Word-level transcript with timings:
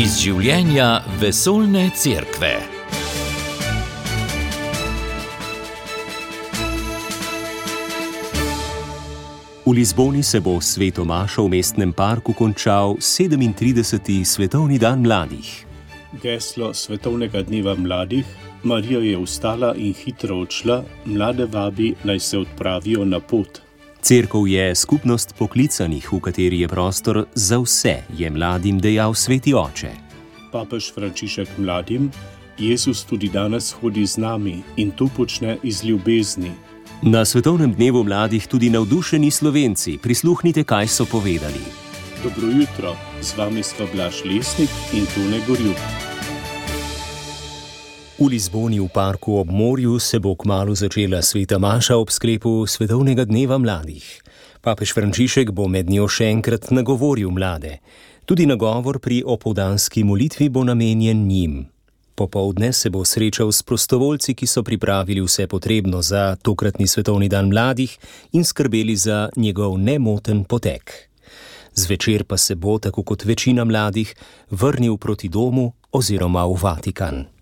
iz 0.00 0.14
življenja 0.16 1.02
vesoljne 1.20 1.82
cerkve. 1.92 2.54
V 9.66 9.74
Lizboni 9.76 10.22
se 10.24 10.40
bo 10.40 10.56
sveto 10.64 11.04
Mašo 11.04 11.44
v 11.44 11.52
mestnem 11.58 11.92
parku 11.92 12.32
končal 12.32 12.96
37. 12.96 14.24
svetovni 14.24 14.80
dan 14.80 15.04
mladih. 15.04 15.52
Geslo 16.22 16.72
svetovnega 16.72 17.44
dneva 17.44 17.76
mladih: 17.76 18.24
Marija 18.64 19.04
je 19.04 19.18
vstala 19.20 19.74
in 19.76 19.92
hitro 19.92 20.40
odšla, 20.46 20.80
mlade 21.04 21.44
vabi 21.44 21.92
naj 22.08 22.20
se 22.20 22.38
odpravijo 22.38 23.04
na 23.04 23.20
pot. 23.20 23.60
Cerkev 24.02 24.46
je 24.48 24.74
skupnost 24.74 25.34
poklicanih, 25.38 26.12
v 26.12 26.20
kateri 26.20 26.60
je 26.60 26.68
prostor 26.68 27.26
za 27.34 27.58
vse, 27.58 27.96
je 28.18 28.30
mladim 28.30 28.78
dejal 28.80 29.14
sveti 29.14 29.54
oče. 29.54 29.90
Papež 30.52 30.92
Frančišek 30.94 31.48
mladim: 31.58 32.10
Jezus 32.58 33.04
tudi 33.04 33.28
danes 33.28 33.72
hodi 33.72 34.06
z 34.06 34.16
nami 34.16 34.62
in 34.76 34.90
to 34.90 35.08
počne 35.16 35.58
iz 35.62 35.84
ljubezni. 35.84 36.52
Na 37.02 37.24
svetovnem 37.24 37.74
dnevu 37.74 38.04
mladih 38.04 38.46
tudi 38.46 38.70
navdušeni 38.70 39.30
slovenci, 39.30 39.98
prisluhnite, 40.02 40.64
kaj 40.64 40.88
so 40.88 41.04
povedali. 41.04 41.60
Dobro 42.24 42.48
jutro, 42.48 42.96
z 43.20 43.36
vami 43.36 43.62
smo 43.62 43.86
Blaž 43.94 44.24
Lesnik 44.24 44.70
in 44.92 45.06
Tone 45.14 45.40
Gorjuk. 45.46 46.09
V 48.20 48.28
Lizboni 48.28 48.76
v 48.76 48.88
parku 48.92 49.40
ob 49.40 49.48
morju 49.48 49.96
se 49.96 50.20
bo 50.20 50.36
kmalo 50.36 50.76
začela 50.76 51.24
sveta 51.24 51.56
Maša 51.56 51.96
ob 51.96 52.12
sklepu 52.12 52.68
Svetovnega 52.68 53.24
dneva 53.24 53.56
mladih. 53.56 54.04
Papež 54.60 54.92
Frančišek 54.92 55.56
bo 55.56 55.64
med 55.64 55.88
njo 55.88 56.04
še 56.04 56.28
enkrat 56.28 56.68
nagovoril 56.68 57.32
mlade. 57.32 57.80
Tudi 58.28 58.44
nagovor 58.44 59.00
pri 59.00 59.24
opoldanski 59.24 60.04
molitvi 60.04 60.52
bo 60.52 60.60
namenjen 60.68 61.24
njim. 61.24 61.64
Popovdne 62.12 62.76
se 62.76 62.92
bo 62.92 63.08
srečal 63.08 63.56
s 63.56 63.64
prostovoljci, 63.64 64.36
ki 64.36 64.44
so 64.44 64.60
pripravili 64.60 65.24
vse 65.24 65.48
potrebno 65.48 66.04
za 66.04 66.36
tokratni 66.36 66.84
Svetovni 66.84 67.32
dan 67.32 67.48
mladih 67.48 67.96
in 68.36 68.44
skrbeli 68.44 69.00
za 69.00 69.32
njegov 69.36 69.80
nemoten 69.80 70.44
potek. 70.44 71.08
Zvečer 71.72 72.28
pa 72.28 72.36
se 72.36 72.52
bo, 72.52 72.76
tako 72.76 73.00
kot 73.00 73.24
večina 73.24 73.64
mladih, 73.64 74.12
vrnil 74.52 75.00
proti 75.00 75.32
domu 75.32 75.72
oziroma 75.88 76.44
v 76.44 76.60
Vatikan. 76.60 77.39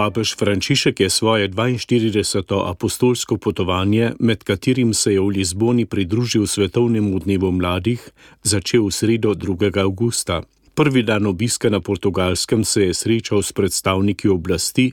Papež 0.00 0.32
Frančišek 0.32 1.00
je 1.00 1.10
svoje 1.12 1.44
42. 1.52 2.40
apostolsko 2.72 3.36
potovanje, 3.36 4.16
med 4.16 4.40
katerim 4.48 4.94
se 4.96 5.12
je 5.12 5.20
v 5.20 5.28
Lizboni 5.28 5.84
pridružil 5.84 6.46
svetovnemu 6.48 7.20
dnevu 7.20 7.52
mladih, 7.52 8.00
začel 8.40 8.88
v 8.88 8.96
sredo 8.96 9.36
2. 9.36 9.76
augusta. 9.76 10.40
Prvi 10.72 11.04
dan 11.04 11.28
obiska 11.28 11.68
na 11.68 11.84
portugalskem 11.84 12.64
se 12.64 12.88
je 12.88 12.94
srečal 12.94 13.44
s 13.44 13.52
predstavniki 13.52 14.28
oblasti 14.32 14.92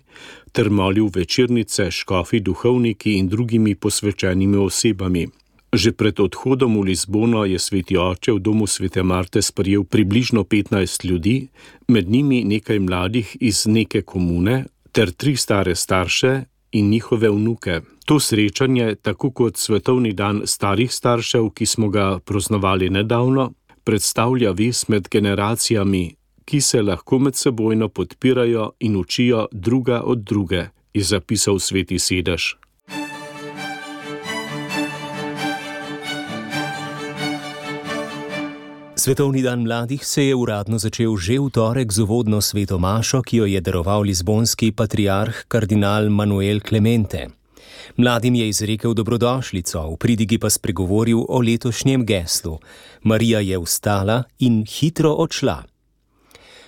ter 0.52 0.68
molil 0.70 1.08
večernice, 1.08 1.88
škofi, 1.88 2.44
duhovniki 2.44 3.16
in 3.16 3.32
drugimi 3.32 3.80
posvečenimi 3.80 4.60
osebami. 4.60 5.28
Že 5.72 5.92
pred 5.96 6.20
odhodom 6.20 6.84
v 6.84 6.92
Lizbono 6.92 7.48
je 7.48 7.60
sveti 7.60 7.96
oče 7.96 8.36
v 8.36 8.44
domu 8.44 8.68
svete 8.68 9.04
Marte 9.04 9.40
sprejel 9.40 9.88
približno 9.88 10.44
15 10.44 11.06
ljudi, 11.08 11.48
med 11.88 12.10
njimi 12.12 12.44
nekaj 12.44 12.80
mladih 12.80 13.38
iz 13.40 13.68
neke 13.68 14.02
komune, 14.02 14.68
ter 14.98 15.12
tri 15.12 15.36
stare 15.36 15.76
starše 15.76 16.42
in 16.72 16.90
njihove 16.90 17.30
vnuke. 17.30 17.82
To 18.06 18.20
srečanje, 18.20 18.96
tako 18.96 19.32
kot 19.32 19.58
Svetovni 19.58 20.14
dan 20.14 20.42
starih 20.46 20.94
staršev, 20.94 21.50
ki 21.50 21.66
smo 21.66 21.90
ga 21.90 22.20
praznovali 22.20 22.90
nedavno, 22.90 23.52
predstavlja 23.84 24.52
ves 24.52 24.88
med 24.88 25.10
generacijami, 25.12 26.16
ki 26.46 26.62
se 26.62 26.82
lahko 26.82 27.20
med 27.20 27.36
sebojno 27.36 27.90
podpirajo 27.90 28.72
in 28.80 28.96
učijo 28.98 29.48
druga 29.52 30.02
od 30.02 30.24
druge, 30.24 30.66
je 30.94 31.04
zapisal 31.04 31.60
sveti 31.60 32.00
sedež. 32.00 32.56
Svetovni 39.08 39.42
dan 39.42 39.62
mladih 39.64 40.08
se 40.08 40.24
je 40.28 40.36
uradno 40.36 40.76
začel 40.78 41.16
že 41.16 41.40
v 41.40 41.48
torek 41.48 41.88
z 41.96 42.04
uvodno 42.04 42.42
sveto 42.44 42.76
Mašo, 42.76 43.22
ki 43.24 43.38
jo 43.38 43.46
je 43.48 43.62
daroval 43.64 44.04
lizbonski 44.04 44.76
patriarh 44.76 45.48
kardinal 45.48 46.12
Manuel 46.12 46.60
Clemente. 46.60 47.32
Mladim 47.96 48.36
je 48.36 48.50
izrekel 48.50 48.92
dobrodošlico, 48.92 49.80
v 49.80 49.96
pridigi 49.96 50.36
pa 50.36 50.52
spregovoril 50.52 51.24
o 51.24 51.40
letošnjem 51.40 52.04
geslu: 52.04 52.60
Marija 53.08 53.40
je 53.40 53.56
vstala 53.56 54.28
in 54.44 54.68
hitro 54.68 55.16
odšla. 55.16 55.64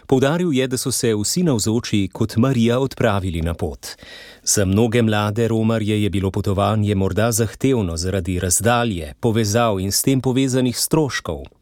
Poudaril 0.07 0.55
je, 0.55 0.67
da 0.67 0.77
so 0.77 0.95
se 0.95 1.11
vsi 1.11 1.43
navzoči 1.43 2.07
kot 2.07 2.39
Marija 2.39 2.79
odpravili 2.79 3.41
na 3.41 3.53
pot. 3.53 3.99
Za 4.43 4.65
mnoge 4.65 5.01
mlade 5.01 5.47
romarje 5.47 6.03
je 6.03 6.09
bilo 6.09 6.31
potovanje 6.31 6.95
morda 6.95 7.31
zahtevno 7.31 7.97
zaradi 7.97 8.39
razdalje, 8.39 9.13
povezav 9.19 9.79
in 9.79 9.91
s 9.91 10.01
tem 10.07 10.21
povezanih 10.21 10.77
stroškov. 10.77 11.58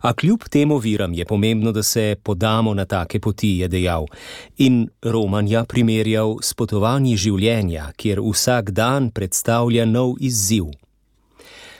A 0.00 0.12
kljub 0.12 0.44
tem 0.50 0.72
oviram 0.72 1.14
je 1.14 1.24
pomembno, 1.24 1.72
da 1.72 1.82
se 1.82 2.16
podamo 2.22 2.74
na 2.74 2.84
take 2.84 3.20
poti, 3.20 3.58
je 3.58 3.68
dejal, 3.68 4.06
in 4.56 4.88
Romanja 5.02 5.64
primerjal 5.64 6.36
s 6.42 6.54
potovanji 6.54 7.16
življenja, 7.16 7.92
kjer 7.96 8.20
vsak 8.20 8.70
dan 8.70 9.10
predstavlja 9.10 9.84
nov 9.84 10.16
izziv. 10.20 10.70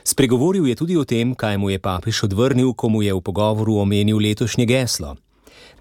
Spregovoril 0.05 0.67
je 0.69 0.75
tudi 0.77 0.97
o 0.97 1.05
tem, 1.05 1.33
kaj 1.35 1.57
mu 1.57 1.71
je 1.71 1.79
papež 1.81 2.25
odvrnil, 2.29 2.75
ko 2.77 2.89
mu 2.89 3.03
je 3.03 3.15
v 3.15 3.21
pogovoru 3.25 3.81
omenil 3.81 4.21
letošnje 4.21 4.67
geslo. 4.69 5.17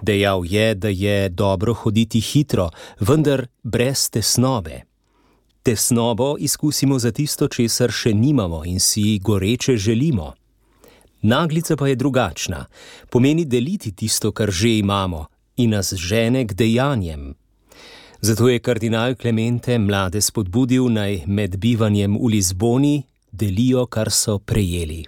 Dejal 0.01 0.45
je, 0.45 0.75
da 0.75 0.87
je 0.87 1.29
dobro 1.29 1.73
hoditi 1.73 2.19
hitro, 2.19 2.69
vendar 2.99 3.47
brez 3.63 4.09
tesnobe. 4.09 4.83
Tesnobo 5.63 6.35
izkusimo 6.39 6.99
za 6.99 7.11
tisto, 7.11 7.47
česar 7.47 7.91
še 7.91 8.13
nimamo 8.13 8.63
in 8.65 8.79
si 8.79 9.19
goreče 9.19 9.77
želimo. 9.77 10.33
Naglica 11.23 11.75
pa 11.75 11.87
je 11.87 11.95
drugačna, 11.95 12.65
pomeni 13.09 13.45
deliti 13.45 13.91
tisto, 13.95 14.31
kar 14.31 14.51
že 14.51 14.77
imamo, 14.77 15.25
in 15.55 15.69
nas 15.69 15.93
žene 15.93 16.47
k 16.47 16.53
dejanjem. 16.53 17.33
Zato 18.21 18.49
je 18.49 18.59
kardinal 18.59 19.15
Klemente 19.15 19.77
mlade 19.79 20.21
spodbudil 20.21 20.87
naj 20.91 21.23
med 21.27 21.57
bivanjem 21.57 22.17
v 22.19 22.27
Lizboni 22.27 23.03
delijo, 23.31 23.85
kar 23.85 24.11
so 24.11 24.39
prejeli. 24.39 25.05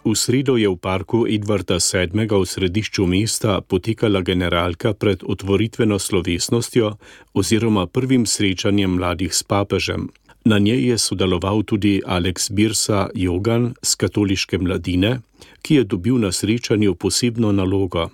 V 0.00 0.16
sredo 0.16 0.56
je 0.56 0.64
v 0.64 0.80
parku 0.80 1.28
Edvarda 1.28 1.76
VII. 1.76 2.24
v 2.24 2.44
središču 2.48 3.04
mesta 3.04 3.60
potekala 3.60 4.24
generalka 4.24 4.96
pred 4.96 5.20
otvoritveno 5.20 6.00
slovesnostjo 6.00 6.96
oziroma 7.36 7.84
prvim 7.84 8.24
srečanjem 8.24 8.96
mladih 8.96 9.28
s 9.28 9.44
papežem. 9.44 10.08
Na 10.44 10.56
njej 10.56 10.88
je 10.88 10.96
sodeloval 10.98 11.62
tudi 11.68 12.00
Aleks 12.00 12.48
Birsa 12.48 13.12
Jogan 13.12 13.76
z 13.82 13.90
katoliške 14.00 14.56
mladine, 14.58 15.20
ki 15.60 15.74
je 15.74 15.84
dobil 15.84 16.16
na 16.16 16.32
srečanju 16.32 16.96
posebno 16.96 17.52
nalogo. 17.52 18.08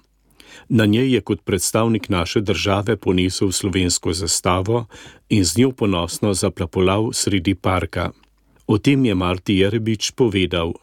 Na 0.68 0.90
njej 0.90 1.14
je 1.14 1.20
kot 1.20 1.46
predstavnik 1.46 2.08
naše 2.08 2.40
države 2.40 2.96
ponesel 2.96 3.52
slovensko 3.54 4.12
zastavo 4.12 4.86
in 5.28 5.44
z 5.44 5.58
njo 5.58 5.70
ponosno 5.70 6.34
zaplapolal 6.34 7.12
sredi 7.12 7.54
parka. 7.54 8.10
O 8.66 8.78
tem 8.78 9.04
je 9.06 9.14
Marti 9.14 9.62
Jerebič 9.62 10.10
povedal. 10.18 10.74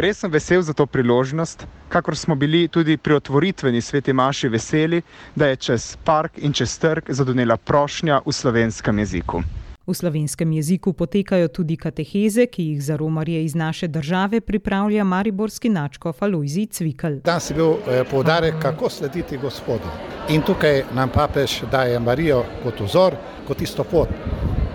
Res 0.00 0.16
sem 0.16 0.30
vesel 0.32 0.62
za 0.64 0.72
to 0.72 0.86
priložnost, 0.86 1.66
kakor 1.92 2.16
smo 2.16 2.34
bili 2.34 2.68
tudi 2.68 2.96
pri 2.96 3.14
otvoritveni 3.14 3.80
sveti 3.80 4.12
Maši 4.12 4.48
veseli, 4.48 5.02
da 5.36 5.46
je 5.46 5.56
čez 5.56 5.96
park 6.04 6.38
in 6.38 6.52
čez 6.52 6.78
trg 6.78 7.10
zadonela 7.12 7.56
prošnja 7.56 8.22
v 8.26 8.32
slovenskem 8.32 8.98
jeziku. 8.98 9.42
V 9.86 9.94
slovenskem 9.94 10.52
jeziku 10.52 10.92
potekajo 10.92 11.48
tudi 11.48 11.76
kateheze, 11.76 12.46
ki 12.46 12.62
jih 12.62 12.82
za 12.82 12.96
romarje 12.96 13.44
iz 13.44 13.54
naše 13.54 13.88
države 13.88 14.40
pripravlja 14.40 15.04
mariborski 15.04 15.68
načko 15.68 16.12
Falojzi 16.12 16.66
Cvikl. 16.66 17.20
Danes 17.24 17.50
je 17.50 17.56
bil 17.56 17.72
eh, 17.72 18.04
poudarek, 18.10 18.54
kako 18.62 18.88
slediti 18.88 19.36
Gospodu. 19.36 19.92
In 20.28 20.40
tukaj 20.42 20.84
nam 20.94 21.12
papež 21.12 21.60
daje 21.70 22.00
Marijo 22.00 22.44
kot 22.62 22.80
vzor, 22.80 23.16
kot 23.48 23.60
isto 23.60 23.84
pot. 23.84 24.08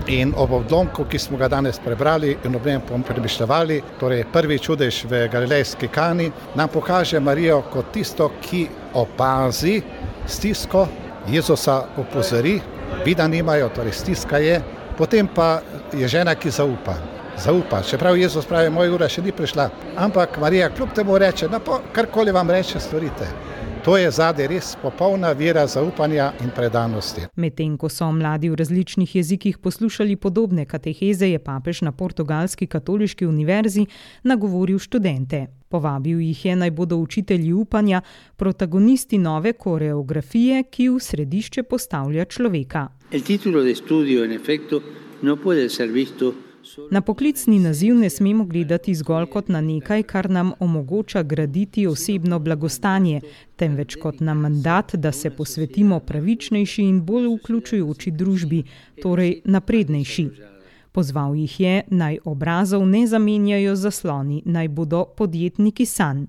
In 0.08 0.34
ob 0.38 0.52
odlomku, 0.52 1.08
ki 1.10 1.18
smo 1.20 1.38
ga 1.38 1.48
danes 1.50 1.80
prebrali 1.82 2.36
in 2.46 2.56
ob 2.56 2.66
njem 2.66 2.82
premišljali, 3.08 3.82
torej 4.00 4.26
prvi 4.34 4.60
čudež 4.60 5.06
v 5.10 5.28
Galilejski 5.32 5.88
kani, 5.88 6.32
nam 6.56 6.70
pokaže 6.70 7.20
Marijo 7.20 7.64
kot 7.74 7.90
tisto, 7.94 8.30
ki 8.42 8.68
opazi 8.94 9.82
stisko, 10.28 10.88
Jezusa 11.28 11.82
opozori, 11.98 12.60
vida 13.06 13.28
nimajo, 13.28 13.70
torej 13.70 13.92
stiska 13.98 14.38
je, 14.38 14.62
potem 14.98 15.28
pa 15.28 15.62
je 15.94 16.08
žena, 16.08 16.36
ki 16.36 16.52
zaupa. 16.54 16.94
Zaupa, 17.38 17.82
čeprav 17.82 18.18
Jezus 18.18 18.46
pravi, 18.46 18.70
moja 18.70 18.94
ura 18.94 19.10
še 19.10 19.26
ni 19.26 19.32
prišla. 19.32 19.70
Ampak 19.98 20.38
Marija 20.38 20.70
kljub 20.70 20.94
temu 20.94 21.18
reče, 21.18 21.48
da 21.48 21.60
karkoli 21.92 22.32
vam 22.32 22.50
reče, 22.50 22.80
storite. 22.80 23.55
To 23.86 23.98
je 23.98 24.12
zadaj 24.12 24.48
res 24.50 24.72
popolna 24.82 25.30
vera 25.38 25.68
zaupanja 25.70 26.32
in 26.42 26.50
predanosti. 26.50 27.22
Medtem 27.38 27.76
ko 27.78 27.86
so 27.94 28.08
mladi 28.10 28.50
v 28.50 28.56
različnih 28.58 29.12
jezikih 29.16 29.60
poslušali 29.62 30.16
podobne 30.16 30.66
kateheze, 30.66 31.28
je 31.30 31.40
papež 31.40 31.84
na 31.86 31.92
portugalski 31.92 32.66
katoliški 32.68 33.28
univerzi 33.30 33.86
nagovoril 34.24 34.80
študente. 34.80 35.44
Povabil 35.70 36.20
jih 36.20 36.46
je 36.46 36.56
naj 36.56 36.72
bodo 36.72 36.98
učitelji 36.98 37.54
upanja, 37.54 38.02
protagonisti 38.36 39.18
nove 39.18 39.54
koreografije, 39.54 40.64
ki 40.64 40.90
v 40.90 41.00
središče 41.00 41.64
postavlja 41.64 42.26
človeka. 42.26 42.88
El 43.12 43.22
título 43.22 43.62
de 43.62 43.78
estudio, 43.78 44.26
en 44.26 44.32
efecto, 44.32 44.82
no 45.22 45.38
puede 45.38 45.70
ser 45.70 45.94
visto 45.94 46.34
Na 46.92 47.02
poklicni 47.02 47.60
naziv 47.60 47.96
ne 47.96 48.10
smemo 48.10 48.46
gledati 48.46 48.96
zgolj 48.96 49.26
kot 49.26 49.50
na 49.50 49.62
nekaj, 49.62 50.04
kar 50.04 50.30
nam 50.30 50.52
omogoča 50.60 51.24
graditi 51.24 51.88
osebno 51.88 52.40
blagostanje, 52.40 53.22
temveč 53.56 53.96
kot 53.96 54.20
na 54.20 54.34
mandat, 54.34 54.96
da 54.96 55.12
se 55.12 55.30
posvetimo 55.30 56.00
pravičnejši 56.00 56.84
in 56.84 57.02
bolj 57.02 57.28
vključujoči 57.36 58.12
družbi, 58.12 58.64
torej 59.02 59.42
naprednejši. 59.46 60.30
Pozval 60.92 61.36
jih 61.36 61.60
je, 61.60 61.84
naj 61.88 62.18
obrazov 62.26 62.86
ne 62.88 63.08
zamenjajo 63.08 63.76
zasloni, 63.76 64.42
naj 64.46 64.68
bodo 64.68 65.06
podjetniki 65.18 65.86
sanj. 65.86 66.26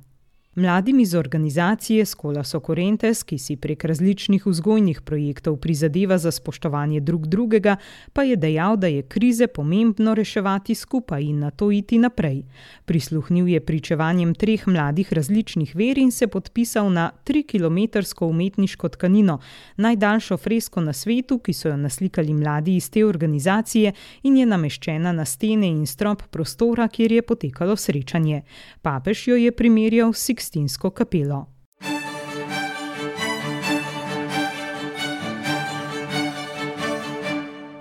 Mladim 0.57 1.01
iz 1.01 1.15
organizacije 1.15 2.05
Skola 2.05 2.45
Sokorentes, 2.45 3.23
ki 3.23 3.37
si 3.39 3.57
prek 3.57 3.85
različnih 3.85 4.47
vzgojnih 4.47 5.01
projektov 5.01 5.57
prizadeva 5.61 6.17
za 6.19 6.31
spoštovanje 6.31 7.01
drug 7.01 7.27
drugega, 7.27 7.77
pa 8.13 8.23
je 8.23 8.37
dejal, 8.37 8.77
da 8.77 8.87
je 8.87 9.03
krize 9.03 9.47
pomembno 9.47 10.15
reševati 10.15 10.75
skupaj 10.75 11.23
in 11.23 11.39
na 11.39 11.51
to 11.51 11.71
iti 11.71 11.99
naprej. 11.99 12.43
Prisluhnil 12.85 13.49
je 13.49 13.61
pričevanjem 13.61 14.35
treh 14.35 14.69
mladih 14.69 15.13
različnih 15.13 15.75
ver 15.77 15.99
in 15.99 16.11
se 16.11 16.27
podpisal 16.27 16.89
na 16.93 17.11
trikilometrsko 17.25 18.27
umetniško 18.27 18.89
tkanino, 18.89 19.39
najdaljšo 19.77 20.37
fresko 20.37 20.81
na 20.81 20.93
svetu, 20.93 21.39
ki 21.39 21.53
so 21.53 21.69
jo 21.69 21.77
naslikali 21.77 22.35
mladi 22.35 22.77
iz 22.77 22.91
te 22.91 23.05
organizacije 23.05 23.93
in 24.23 24.37
je 24.37 24.47
nameščena 24.47 25.13
na 25.13 25.25
stene 25.25 25.69
in 25.69 25.87
strop 25.87 26.23
prostora, 26.31 26.89
kjer 26.89 27.13
je 27.13 27.23
potekalo 27.23 27.77
srečanje. 27.77 28.43
Papež 28.83 29.29
jo 29.29 29.37
je 29.37 29.53
primerjal 29.53 30.13
s 30.13 30.25
Sikstinsko 30.47 30.91
kapelo. 30.95 31.47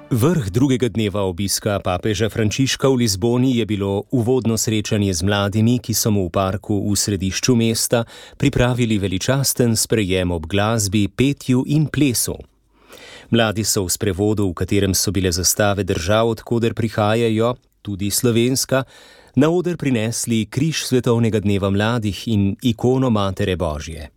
Vrh 0.10 0.50
drugega 0.50 0.90
dneva 0.90 1.22
obiska 1.30 1.78
papeža 1.86 2.26
Frančiška 2.30 2.90
v 2.90 3.06
Lizboni 3.06 3.62
je 3.62 3.66
bilo 3.70 4.10
uvodno 4.10 4.58
srečanje 4.58 5.14
z 5.14 5.22
mladimi, 5.22 5.78
ki 5.78 5.94
so 5.94 6.10
mu 6.10 6.26
v 6.26 6.34
parku 6.34 6.74
v 6.90 6.98
središču 6.98 7.54
mesta 7.54 8.02
pripravili 8.42 8.98
veličasten 8.98 9.78
sprejem 9.78 10.34
ob 10.34 10.50
glasbi, 10.50 11.06
petju 11.06 11.70
in 11.70 11.86
plesu. 11.86 12.34
Mladi 13.30 13.62
so 13.62 13.86
v 13.86 13.94
sprevodu, 13.94 14.50
v 14.50 14.58
katerem 14.58 14.98
so 14.98 15.14
bile 15.14 15.30
zastave 15.30 15.86
držav, 15.86 16.34
odkuder 16.34 16.74
prihajajo, 16.74 17.54
tudi 17.86 18.10
slovenska, 18.10 18.84
na 19.38 19.54
oder 19.54 19.78
prinesli 19.78 20.46
križ 20.50 20.86
svetovnega 20.90 21.40
dneva 21.46 21.70
mladih 21.70 22.28
in 22.28 22.56
ikono 22.62 23.14
Matere 23.14 23.56
Božje. 23.56 24.10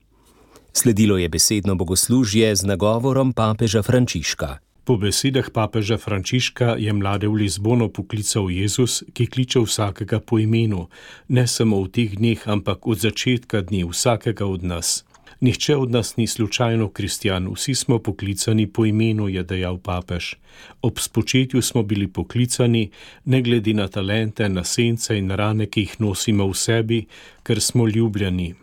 Sledilo 0.73 1.19
je 1.19 1.29
besedno 1.29 1.75
bogoslužje 1.75 2.56
z 2.56 2.65
nagovorom 2.65 3.32
papeža 3.32 3.82
Frančiška. 3.82 4.59
Po 4.88 4.97
besedah 4.97 5.50
papeža 5.53 5.99
Frančiška 6.00 6.81
je 6.81 6.93
mlade 6.93 7.29
v 7.29 7.44
Lizbono 7.44 7.91
poklical 7.93 8.49
Jezus, 8.49 9.03
ki 9.12 9.26
kliče 9.26 9.61
vsakega 9.61 10.21
po 10.21 10.38
imenu, 10.38 10.87
ne 11.29 11.44
samo 11.44 11.82
v 11.85 11.93
teh 11.93 12.17
dneh, 12.17 12.41
ampak 12.49 12.87
od 12.88 12.97
začetka 12.97 13.61
dni 13.69 13.85
vsakega 13.85 14.49
od 14.49 14.64
nas. 14.64 15.05
Nihče 15.40 15.76
od 15.76 15.90
nas 15.90 16.17
ni 16.17 16.26
slučajno 16.26 16.88
kristjan, 16.88 17.49
vsi 17.55 17.75
smo 17.75 17.99
poklicani 17.99 18.67
po 18.67 18.87
imenu, 18.87 19.29
je 19.29 19.43
dejal 19.43 19.79
papež. 19.79 20.35
Ob 20.82 20.99
spočetju 20.99 21.62
smo 21.62 21.82
bili 21.82 22.08
poklicani, 22.08 22.90
ne 23.25 23.43
glede 23.43 23.75
na 23.75 23.88
talente, 23.88 24.49
na 24.49 24.64
sence 24.64 25.19
in 25.19 25.31
rane, 25.31 25.67
ki 25.67 25.81
jih 25.81 26.00
nosimo 26.00 26.46
v 26.49 26.55
sebi, 26.55 27.06
ker 27.43 27.61
smo 27.61 27.87
ljubljeni. 27.87 28.55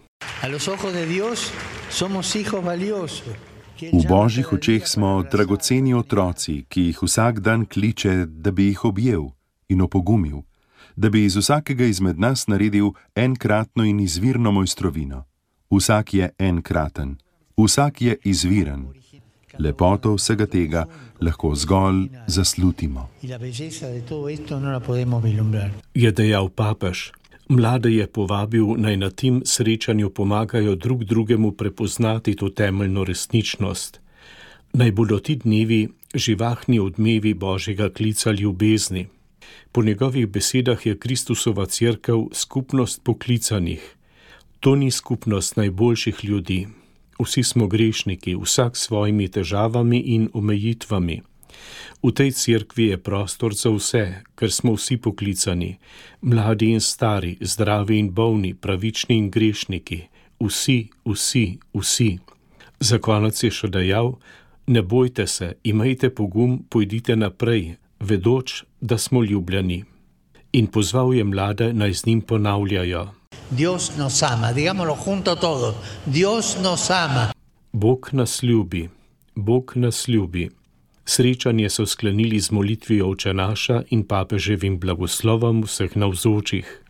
V 3.92 4.08
božjih 4.10 4.54
očeh 4.54 4.88
smo 4.88 5.24
dragoceni 5.32 5.94
otroci, 5.94 6.66
ki 6.70 6.82
jih 6.82 7.04
vsak 7.04 7.40
dan 7.40 7.66
kliče, 7.66 8.26
da 8.26 8.52
bi 8.52 8.68
jih 8.68 8.86
objel 8.86 9.24
in 9.70 9.82
opogumil, 9.82 10.44
da 10.96 11.10
bi 11.10 11.24
iz 11.26 11.36
vsakega 11.36 11.86
izmed 11.86 12.20
nas 12.20 12.48
naredil 12.48 12.92
enkratno 13.16 13.84
in 13.86 14.00
izvirno 14.00 14.52
mojstrovino. 14.52 15.24
Vsak 15.72 16.14
je 16.14 16.30
enkraten, 16.40 17.18
vsak 17.58 18.02
je 18.02 18.18
izviren. 18.24 18.88
Lepoto 19.60 20.14
vsega 20.16 20.46
tega 20.46 20.86
lahko 21.22 21.56
zgolj 21.56 22.10
zaslutimo. 22.28 23.10
Je 25.94 26.12
dejal 26.12 26.50
papež. 26.50 27.12
Mlade 27.50 27.90
je 27.90 28.08
povabil 28.08 28.66
naj 28.78 28.98
na 28.98 29.10
tem 29.10 29.42
srečanju 29.46 30.10
pomagajo 30.10 30.76
drug 30.76 31.04
drugemu 31.04 31.52
prepoznati 31.52 32.36
to 32.36 32.50
temeljno 32.50 33.04
resničnost. 33.04 34.02
Naj 34.74 34.92
bodo 34.92 35.20
ti 35.20 35.36
dnevi 35.36 35.90
živahni 36.16 36.80
odmevi 36.80 37.34
božjega 37.34 37.90
klica 37.90 38.32
ljubezni. 38.32 39.08
Po 39.72 39.84
njegovih 39.84 40.28
besedah 40.28 40.86
je 40.86 40.98
Kristusova 40.98 41.66
crkva 41.66 42.26
skupnost 42.34 43.04
poklicanih. 43.04 43.96
To 44.66 44.76
ni 44.76 44.92
skupnost 44.92 45.58
najboljših 45.58 46.26
ljudi. 46.26 46.68
Vsi 47.20 47.44
smo 47.44 47.68
grešniki, 47.68 48.36
vsak 48.36 48.78
s 48.78 48.88
svojimi 48.88 49.28
težavami 49.28 50.00
in 50.00 50.30
omejitvami. 50.34 51.22
V 52.04 52.12
tej 52.12 52.32
cerkvi 52.32 52.88
je 52.88 52.98
prostor 52.98 53.54
za 53.54 53.70
vse, 53.70 54.26
ker 54.36 54.52
smo 54.52 54.74
vsi 54.74 54.98
poklicani, 54.98 55.76
mladi 56.22 56.72
in 56.74 56.82
stari, 56.82 57.38
zdravi 57.42 58.00
in 58.00 58.10
bolni, 58.10 58.56
pravični 58.58 59.18
in 59.18 59.30
grešniki, 59.30 60.00
vsi, 60.42 60.90
vsi, 61.06 61.46
vsi. 61.74 62.18
Za 62.80 62.98
konec 62.98 63.44
je 63.44 63.52
še 63.52 63.70
dejal: 63.70 64.18
Ne 64.68 64.82
bojte 64.82 65.28
se, 65.28 65.52
imejte 65.64 66.10
pogum, 66.10 66.66
pojdite 66.70 67.16
naprej, 67.16 67.76
vedoč, 68.00 68.64
da 68.82 68.98
smo 68.98 69.22
ljubljeni. 69.24 69.84
In 70.58 70.68
pozval 70.68 71.14
je 71.14 71.24
mlade 71.24 71.70
naj 71.74 71.94
z 71.94 72.06
njim 72.06 72.22
ponavljajo. 72.22 73.25
Dios 73.52 73.92
nos 73.98 74.24
ama, 74.24 74.54
digámoslo 74.54 74.96
junto 74.96 75.36
todos, 75.36 75.76
Dios 76.06 76.58
nos 76.62 76.90
ama. 76.90 77.32
Bog 77.74 78.10
nas 78.14 78.44
ljubi, 78.44 78.90
Bog 79.36 79.72
nas 79.76 80.08
ljubi. 80.08 80.50
Srečanje 81.06 81.70
so 81.70 81.86
sklenili 81.86 82.40
z 82.40 82.52
molitvijo 82.52 83.10
Oče 83.10 83.34
naša 83.34 83.84
in 83.90 84.04
papeževim 84.08 84.80
blagoslovom 84.80 85.64
vseh 85.64 85.96
navzočih. 85.96 86.82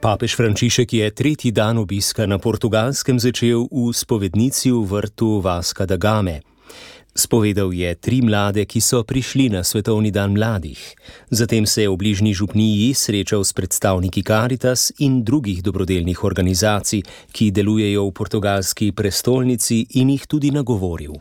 Papež 0.00 0.36
Frančišek 0.36 0.92
je 0.92 1.10
tretji 1.10 1.52
dan 1.52 1.78
obiska 1.78 2.26
na 2.26 2.38
portugalskem 2.38 3.20
začel 3.20 3.68
v 3.70 3.92
spovednici 3.92 4.72
v 4.72 4.82
vrtu 4.88 5.38
Vaska 5.44 5.86
da 5.86 5.96
Game. 5.96 6.40
Spovedal 7.14 7.74
je 7.74 7.94
tri 7.94 8.22
mlade, 8.22 8.64
ki 8.64 8.80
so 8.80 9.02
prišli 9.02 9.48
na 9.50 9.64
Svetovni 9.64 10.10
dan 10.10 10.32
mladih. 10.32 10.78
Zatem 11.30 11.66
se 11.66 11.82
je 11.82 11.88
v 11.88 11.96
bližnji 11.96 12.34
župniji 12.34 12.94
srečal 12.94 13.44
s 13.44 13.52
predstavniki 13.52 14.22
Caritas 14.22 14.92
in 14.98 15.24
drugih 15.24 15.62
dobrodelnih 15.62 16.24
organizacij, 16.24 17.02
ki 17.32 17.50
delujejo 17.50 18.06
v 18.06 18.12
portugalski 18.12 18.92
prestolnici 18.92 19.86
in 19.98 20.10
jih 20.10 20.26
tudi 20.26 20.50
nagovoril. 20.50 21.18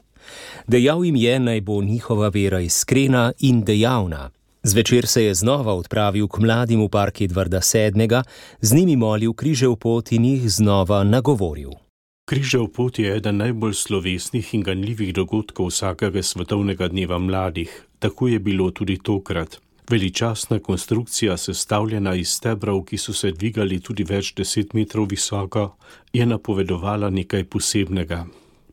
Dejal 0.67 1.05
jim 1.05 1.15
je, 1.15 1.39
naj 1.39 1.61
bo 1.61 1.81
njihova 1.81 2.29
vera 2.29 2.61
iskrena 2.61 3.31
in 3.39 3.63
dejavna. 3.65 4.29
Zvečer 4.63 5.07
se 5.07 5.23
je 5.23 5.33
znova 5.33 5.73
odpravil 5.73 6.27
k 6.27 6.37
mladim 6.37 6.83
v 6.85 6.89
park 6.89 7.21
Edvarda 7.21 7.61
VII., 7.73 8.21
z 8.61 8.73
njimi 8.75 8.95
molil 8.95 9.33
križev 9.33 9.75
pot 9.75 10.11
in 10.11 10.25
jih 10.25 10.51
znova 10.51 11.03
nagovoril. 11.03 11.88
Križev 12.29 12.67
pot 12.69 12.99
je 12.99 13.09
eden 13.17 13.39
najbolj 13.41 13.73
slovesnih 13.73 14.51
in 14.53 14.61
ganljivih 14.61 15.13
dogodkov 15.17 15.71
vsakega 15.71 16.21
svetovnega 16.23 16.87
dneva 16.87 17.17
mladih. 17.17 17.71
Tako 17.99 18.27
je 18.27 18.39
bilo 18.39 18.69
tudi 18.71 18.99
tokrat. 19.03 19.57
Veličastna 19.89 20.59
konstrukcija, 20.59 21.37
sestavljena 21.37 22.13
iz 22.15 22.29
stebrov, 22.29 22.83
ki 22.85 22.97
so 22.97 23.13
se 23.13 23.31
dvigali 23.31 23.79
tudi 23.79 24.05
več 24.05 24.35
deset 24.37 24.77
metrov 24.77 25.09
visoko, 25.09 25.75
je 26.13 26.25
napovedovala 26.25 27.09
nekaj 27.09 27.49
posebnega. 27.49 28.25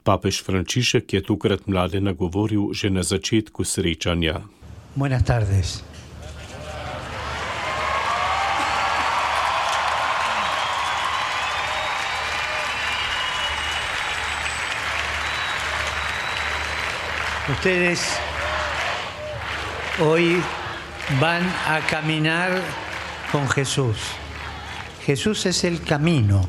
Papež 0.05 0.45
Frančišek 0.45 1.13
je 1.13 1.25
tokrat 1.25 1.67
mlade 1.67 2.01
nagovoril 2.01 2.75
že 2.77 2.91
na 2.91 3.03
začetku 3.03 3.65
srečanja. 3.65 4.43
Buenas 4.95 5.25
tardes. 5.25 5.96
Ustedes 17.49 18.01
hoy 20.01 20.43
van 21.21 21.45
a 21.69 21.81
caminar 21.89 22.51
con 23.31 23.47
Jesús. 23.47 23.97
Jesús 25.07 25.47
es 25.47 25.63
el 25.63 25.79
camino. 25.79 26.49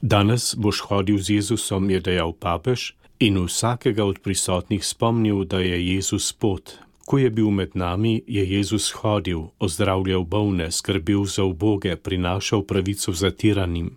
Danes 0.00 0.54
boš 0.54 0.80
hodil 0.86 1.18
z 1.18 1.30
Jezusom, 1.30 1.90
je 1.90 2.00
dejal 2.00 2.32
papež, 2.32 2.94
in 3.18 3.42
vsakega 3.42 4.06
od 4.06 4.22
prisotnih 4.22 4.86
spomnil, 4.86 5.44
da 5.44 5.58
je 5.58 5.94
Jezus 5.94 6.32
pot. 6.32 6.78
Ko 7.04 7.18
je 7.18 7.30
bil 7.30 7.50
med 7.50 7.74
nami, 7.74 8.22
je 8.26 8.46
Jezus 8.46 8.94
hodil, 9.02 9.50
ozdravljal 9.58 10.22
bolne, 10.22 10.70
skrbel 10.70 11.26
za 11.26 11.42
oboge, 11.42 11.96
prinašal 11.96 12.62
pravico 12.62 13.12
zatiranim. 13.12 13.96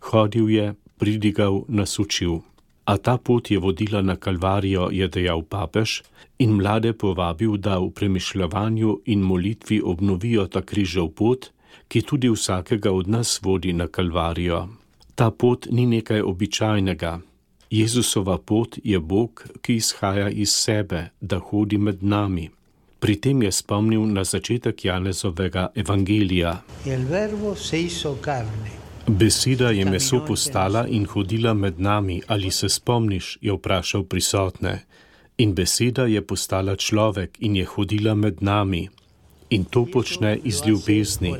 Hodil 0.00 0.50
je, 0.50 0.74
pridigal, 0.98 1.64
nas 1.68 1.98
učil. 1.98 2.46
A 2.84 2.96
ta 2.96 3.16
pot 3.16 3.50
je 3.50 3.58
vodila 3.58 4.02
na 4.02 4.16
Kalvarijo, 4.16 4.90
je 4.92 5.08
dejal 5.08 5.42
papež, 5.42 6.02
in 6.38 6.52
mlade 6.60 6.92
povabil, 6.92 7.56
da 7.56 7.78
v 7.78 7.90
premišljavanju 7.90 9.00
in 9.06 9.20
molitvi 9.20 9.80
obnovijo 9.84 10.46
ta 10.46 10.60
križev 10.62 11.08
pot, 11.16 11.50
ki 11.88 12.02
tudi 12.02 12.28
vsakega 12.28 12.92
od 12.92 13.08
nas 13.08 13.40
vodi 13.42 13.72
na 13.72 13.86
Kalvarijo. 13.88 14.68
Ta 15.14 15.30
pot 15.30 15.66
ni 15.70 15.86
nekaj 15.86 16.20
običajnega. 16.20 17.20
Jezusova 17.70 18.38
pot 18.38 18.78
je 18.84 19.00
Bog, 19.00 19.46
ki 19.62 19.76
izhaja 19.76 20.28
iz 20.28 20.52
sebe, 20.52 21.10
da 21.20 21.38
hodi 21.38 21.78
med 21.78 22.02
nami. 22.02 22.50
Pri 23.00 23.16
tem 23.16 23.42
je 23.42 23.52
spomnil 23.52 24.06
na 24.06 24.24
začetek 24.24 24.84
Janezovega 24.84 25.68
evangelija. 25.74 26.62
Beseda 29.06 29.70
je 29.70 29.84
meso 29.84 30.24
postala 30.26 30.86
in 30.88 31.04
hodila 31.06 31.54
med 31.54 31.80
nami, 31.80 32.22
ali 32.26 32.50
se 32.50 32.68
spomniš, 32.68 33.38
je 33.40 33.52
vprašal 33.52 34.04
prisotne. 34.04 34.78
In 35.38 35.54
beseda 35.54 36.06
je 36.06 36.22
postala 36.26 36.76
človek 36.76 37.36
in 37.40 37.56
je 37.56 37.64
hodila 37.64 38.14
med 38.14 38.42
nami. 38.42 38.88
In 39.50 39.64
to 39.64 39.84
počne 39.92 40.38
iz 40.44 40.62
ljubezni. 40.66 41.34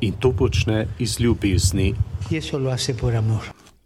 In 0.00 0.12
to 0.12 0.32
počne 0.32 0.86
iz 0.98 1.20
ljubezni. 1.20 1.94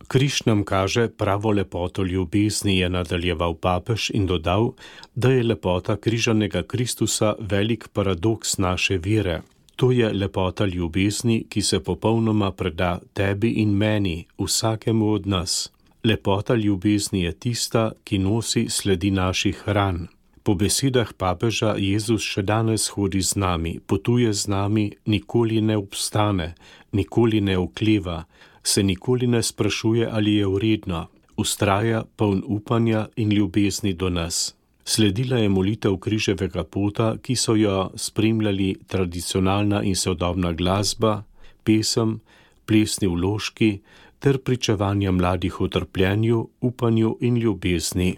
Križ 0.08 0.44
nam 0.44 0.64
kaže 0.64 1.08
pravo 1.08 1.50
lepoto 1.50 2.02
ljubezni, 2.02 2.78
je 2.78 2.88
nadaljeval 2.88 3.54
papež 3.54 4.10
in 4.10 4.26
dodal, 4.26 4.72
da 5.14 5.30
je 5.30 5.42
lepota 5.42 5.96
križanega 5.96 6.62
Kristusa 6.62 7.34
velik 7.38 7.88
paradoks 7.88 8.58
naše 8.58 8.98
vere. 8.98 9.40
To 9.76 9.90
je 9.90 10.12
lepota 10.12 10.66
ljubezni, 10.66 11.44
ki 11.48 11.62
se 11.62 11.80
popolnoma 11.80 12.50
preda 12.50 13.00
tebi 13.12 13.50
in 13.50 13.70
meni, 13.76 14.26
vsakemu 14.38 15.12
od 15.12 15.26
nas. 15.26 15.72
Lepota 16.04 16.54
ljubezni 16.54 17.22
je 17.22 17.32
tista, 17.32 17.92
ki 18.04 18.18
nosi 18.18 18.66
sledi 18.68 19.10
naših 19.10 19.62
ran. 19.66 20.06
Po 20.42 20.54
besedah 20.54 21.12
papeža 21.16 21.74
Jezus 21.80 22.22
še 22.22 22.42
danes 22.42 22.90
hodi 22.92 23.22
z 23.24 23.40
nami, 23.40 23.78
potuje 23.80 24.32
z 24.32 24.48
nami, 24.52 24.90
nikoli 25.06 25.60
ne 25.60 25.76
obstane, 25.76 26.54
nikoli 26.92 27.40
ne 27.40 27.56
okleva, 27.58 28.24
se 28.62 28.82
nikoli 28.82 29.26
ne 29.26 29.42
sprašuje, 29.42 30.08
ali 30.10 30.34
je 30.34 30.46
uredno, 30.46 31.06
ustraja 31.36 32.04
poln 32.16 32.42
upanja 32.46 33.06
in 33.16 33.32
ljubezni 33.32 33.92
do 33.92 34.10
nas. 34.10 34.54
Sledila 34.84 35.38
je 35.38 35.48
molitev 35.48 35.96
križevega 35.96 36.64
pota, 36.64 37.14
ki 37.22 37.36
so 37.36 37.54
jo 37.56 37.90
spremljali 37.96 38.74
tradicionalna 38.86 39.82
in 39.82 39.96
sodobna 39.96 40.52
glasba, 40.52 41.22
pesem, 41.64 42.18
plesni 42.66 43.08
vložki 43.08 43.78
ter 44.18 44.38
pričevanja 44.38 45.12
mladih 45.12 45.60
o 45.60 45.68
trpljenju, 45.68 46.48
upanju 46.60 47.16
in 47.20 47.36
ljubezni. 47.36 48.16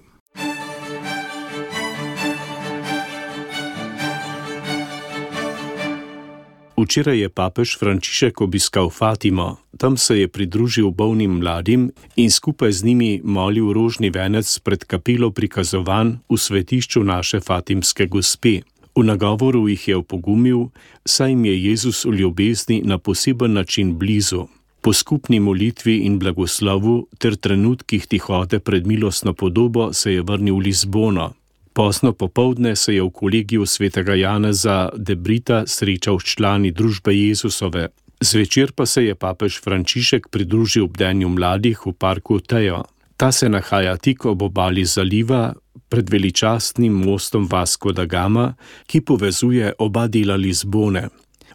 Včeraj 6.87 7.19
je 7.19 7.29
papež 7.29 7.83
Frančišek 7.83 8.41
obiskal 8.47 8.95
Fatimo, 8.95 9.59
tam 9.75 9.97
se 9.99 10.23
je 10.23 10.29
pridružil 10.31 10.95
bolnim 10.95 11.43
mladim 11.43 11.91
in 12.17 12.31
skupaj 12.31 12.73
z 12.73 12.85
njimi 12.87 13.21
molil 13.25 13.73
rožni 13.75 14.11
venec 14.11 14.47
pred 14.63 14.85
kapelo 14.87 15.35
prikazovan 15.35 16.23
v 16.31 16.39
svetišču 16.39 17.03
naše 17.03 17.41
Fatimske 17.43 18.07
gospe. 18.07 18.63
V 18.95 19.03
nagovoru 19.03 19.67
jih 19.69 19.89
je 19.89 19.97
opogumil, 19.97 20.71
saj 21.03 21.35
jim 21.35 21.45
je 21.45 21.65
Jezus 21.65 22.05
v 22.05 22.23
ljubezni 22.23 22.83
na 22.85 22.99
poseben 22.99 23.53
način 23.53 23.99
blizu. 23.99 24.47
Po 24.81 24.93
skupni 24.93 25.41
molitvi 25.41 26.07
in 26.07 26.23
blagoslovu 26.23 27.09
ter 27.19 27.35
trenutkih 27.35 28.07
tihote 28.07 28.63
pred 28.63 28.87
milostno 28.87 29.35
podobo 29.35 29.91
se 29.93 30.13
je 30.13 30.23
vrnil 30.23 30.55
v 30.55 30.71
Lizbono. 30.71 31.35
Posno 31.77 32.13
popovdne 32.13 32.77
se 32.77 32.95
je 32.95 33.03
v 33.03 33.11
kolegiju 33.11 33.67
svetega 33.67 34.15
Janeza 34.15 34.89
Debrita 34.97 35.67
srečal 35.67 36.17
s 36.21 36.25
člani 36.25 36.71
družbe 36.73 37.13
Jezusove. 37.13 37.89
Zvečer 38.21 38.73
pa 38.73 38.87
se 38.87 39.05
je 39.05 39.15
papež 39.15 39.61
Frančišek 39.61 40.29
pridružil 40.33 40.85
obdenju 40.89 41.29
mladih 41.29 41.77
v 41.87 41.93
parku 41.93 42.41
Tejo. 42.41 42.81
Ta 43.17 43.29
se 43.33 43.49
nahaja 43.49 43.97
tik 43.97 44.25
ob 44.25 44.43
obali 44.43 44.85
zaliva 44.85 45.53
pred 45.89 46.09
veličastnim 46.11 46.93
mostom 46.93 47.45
Vasco 47.45 47.93
da 47.93 48.09
Gama, 48.09 48.55
ki 48.87 49.01
povezuje 49.01 49.73
oba 49.79 50.09
dela 50.09 50.37
Lizbone. 50.37 51.09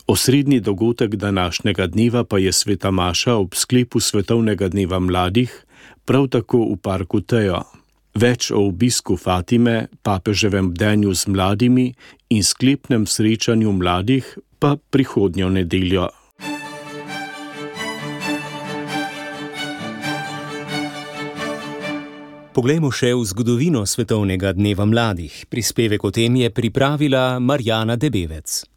Osrednji 0.07 0.59
dogodek 0.59 1.15
današnjega 1.15 1.87
dneva 1.87 2.23
pa 2.23 2.37
je 2.37 2.51
sveta 2.51 2.91
Maša 2.91 3.35
ob 3.35 3.55
sklepu 3.55 3.99
svetovnega 3.99 4.69
dneva 4.69 4.99
mladih, 4.99 5.65
prav 6.05 6.27
tako 6.27 6.65
v 6.73 6.77
parku 6.77 7.21
Tejo. 7.21 7.80
Več 8.11 8.51
o 8.51 8.67
obisku 8.67 9.15
Fatime, 9.15 9.87
papeževem 10.03 10.71
bdenju 10.73 11.13
z 11.15 11.31
mladimi 11.31 11.93
in 12.29 12.43
sklepnem 12.43 13.07
srečanju 13.07 13.71
mladih 13.71 14.27
pa 14.59 14.75
prihodnjo 14.75 15.49
nedeljo. 15.49 16.09
Poglejmo 22.51 22.91
še 22.91 23.13
v 23.15 23.23
zgodovino 23.23 23.85
svetovnega 23.87 24.51
dneva 24.51 24.83
mladih. 24.83 25.47
Prispevek 25.47 26.03
o 26.03 26.11
tem 26.11 26.35
je 26.35 26.51
pripravila 26.51 27.39
Marjana 27.39 27.95
Debevec. 27.95 28.70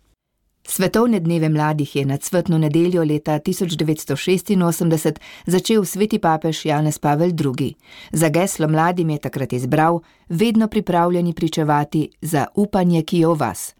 Svetovne 0.67 1.21
dneve 1.21 1.49
mladih 1.49 1.97
je 1.97 2.05
na 2.05 2.17
cvetno 2.17 2.59
nedeljo 2.59 3.05
leta 3.05 3.39
1986 3.39 5.21
začel 5.47 5.85
sveti 5.85 6.19
papež 6.19 6.65
Janez 6.67 6.99
Pavel 6.99 7.29
II. 7.29 7.75
Za 8.13 8.29
geslo 8.29 8.69
mladim 8.69 9.11
je 9.11 9.19
takrat 9.19 9.53
izbral: 9.53 10.01
Vedno 10.29 10.69
pripravljeni 10.69 11.33
pričevati 11.33 12.09
za 12.21 12.47
upanje, 12.55 13.03
ki 13.03 13.19
je 13.19 13.27
v 13.27 13.35
vas. 13.35 13.75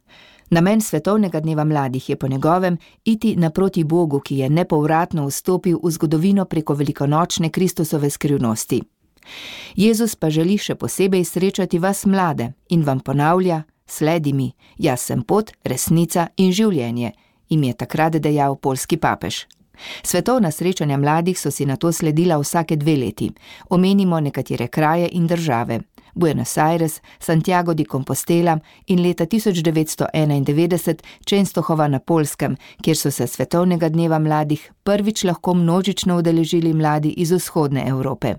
Namen 0.51 0.81
svetovnega 0.81 1.41
dneva 1.41 1.65
mladih 1.65 2.11
je 2.11 2.17
po 2.17 2.29
njegovem 2.29 2.77
iti 3.05 3.37
naproti 3.37 3.85
Bogu, 3.85 4.21
ki 4.21 4.37
je 4.39 4.51
nepovratno 4.51 5.27
vstopil 5.27 5.79
v 5.83 5.91
zgodovino 5.91 6.45
preko 6.45 6.75
velikonočne 6.75 7.51
Kristusove 7.51 8.11
skrivnosti. 8.11 8.83
Jezus 9.77 10.17
pa 10.17 10.31
želi 10.31 10.59
še 10.59 10.75
posebej 10.75 11.25
srečati 11.25 11.79
vas 11.79 12.07
mlade 12.07 12.53
in 12.69 12.85
vam 12.85 13.01
ponavlja: 13.01 13.63
Sledi 13.87 14.33
mi, 14.33 14.55
jaz 14.79 15.01
sem 15.01 15.23
pot, 15.23 15.53
resnica 15.65 16.29
in 16.37 16.53
življenje, 16.53 17.13
jim 17.49 17.63
je 17.65 17.75
takrat 17.75 18.17
dejal 18.23 18.57
polski 18.57 18.97
papež. 18.97 19.45
Svetovna 20.03 20.51
srečanja 20.51 20.97
mladih 20.97 21.39
so 21.39 21.51
si 21.51 21.67
na 21.67 21.77
to 21.77 21.93
sledila 21.93 22.39
vsake 22.39 22.77
dve 22.77 22.97
leti. 22.97 23.31
Omenimo 23.71 24.21
nekatere 24.21 24.69
kraje 24.69 25.09
in 25.13 25.27
države: 25.27 25.81
Buenos 26.15 26.59
Aires, 26.59 27.01
Santiago 27.19 27.75
di 27.75 27.85
Compostela 27.85 28.59
in 28.87 29.03
leta 29.03 29.27
1991 29.27 31.03
Čenstohova 31.25 31.89
na 31.89 31.99
Polskem, 31.99 32.57
kjer 32.83 32.97
so 32.97 33.11
se 33.11 33.27
svetovnega 33.27 33.89
dneva 33.89 34.19
mladih 34.19 34.73
prvič 34.83 35.25
lahko 35.25 35.55
množično 35.55 36.19
udeležili 36.19 36.73
mladi 36.75 37.09
iz 37.09 37.33
vzhodne 37.33 37.89
Evrope. 37.89 38.35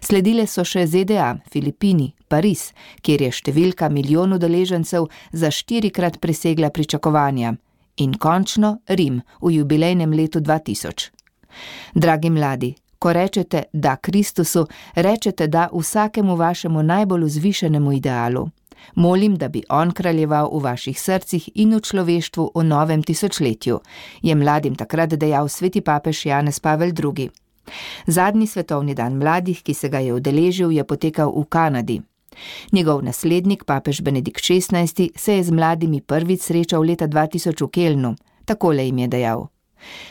Sledile 0.00 0.46
so 0.46 0.64
še 0.64 0.86
ZDA, 0.86 1.36
Filipini, 1.52 2.12
Pariz, 2.28 2.72
kjer 3.02 3.26
je 3.26 3.32
številka 3.40 3.88
milijon 3.92 4.36
udeležencev 4.36 5.08
za 5.32 5.50
štirikrat 5.54 6.20
presegla 6.20 6.70
pričakovanja, 6.70 7.56
in 7.98 8.14
končno 8.18 8.78
Rim 8.88 9.22
v 9.42 9.52
jubilejnem 9.52 10.12
letu 10.12 10.40
2000. 10.40 11.10
Dragi 11.94 12.30
mladi, 12.30 12.74
ko 12.98 13.12
rečete 13.12 13.62
da 13.72 13.96
Kristusu, 13.96 14.66
rečete 14.94 15.46
da 15.46 15.68
vsakemu 15.72 16.36
vašemu 16.36 16.82
najbolj 16.82 17.24
vzvišenemu 17.24 17.92
idealu. 17.92 18.50
Molim, 18.94 19.36
da 19.36 19.48
bi 19.48 19.62
on 19.68 19.90
kraljeval 19.90 20.50
v 20.52 20.62
vaših 20.62 21.00
srcih 21.00 21.50
in 21.54 21.74
v 21.74 21.80
človeštvu 21.80 22.50
v 22.54 22.64
novem 22.64 23.02
tisočletju, 23.02 23.80
je 24.22 24.34
mladim 24.34 24.74
takrat 24.74 25.10
dejal 25.10 25.48
sveti 25.48 25.80
papež 25.80 26.26
Janez 26.26 26.60
Pavel 26.60 26.92
II. 26.94 27.30
Zadnji 28.06 28.46
svetovni 28.46 28.94
dan 28.94 29.16
mladih, 29.16 29.62
ki 29.62 29.74
se 29.74 29.88
ga 29.88 29.98
je 29.98 30.14
udeležil, 30.14 30.70
je 30.70 30.84
potekal 30.84 31.32
v 31.36 31.44
Kanadi. 31.48 32.00
Njegov 32.72 33.02
naslednik, 33.02 33.64
papež 33.64 34.00
Benedikt 34.00 34.40
XVI, 34.40 35.10
se 35.16 35.34
je 35.34 35.44
z 35.44 35.50
mladimi 35.50 36.00
prvič 36.00 36.40
srečal 36.40 36.82
leta 36.82 37.08
2000 37.08 37.64
v 37.64 37.70
Kelnu. 37.70 38.14
Takole 38.44 38.84
jim 38.84 38.98
je 38.98 39.08
dejal: 39.08 39.48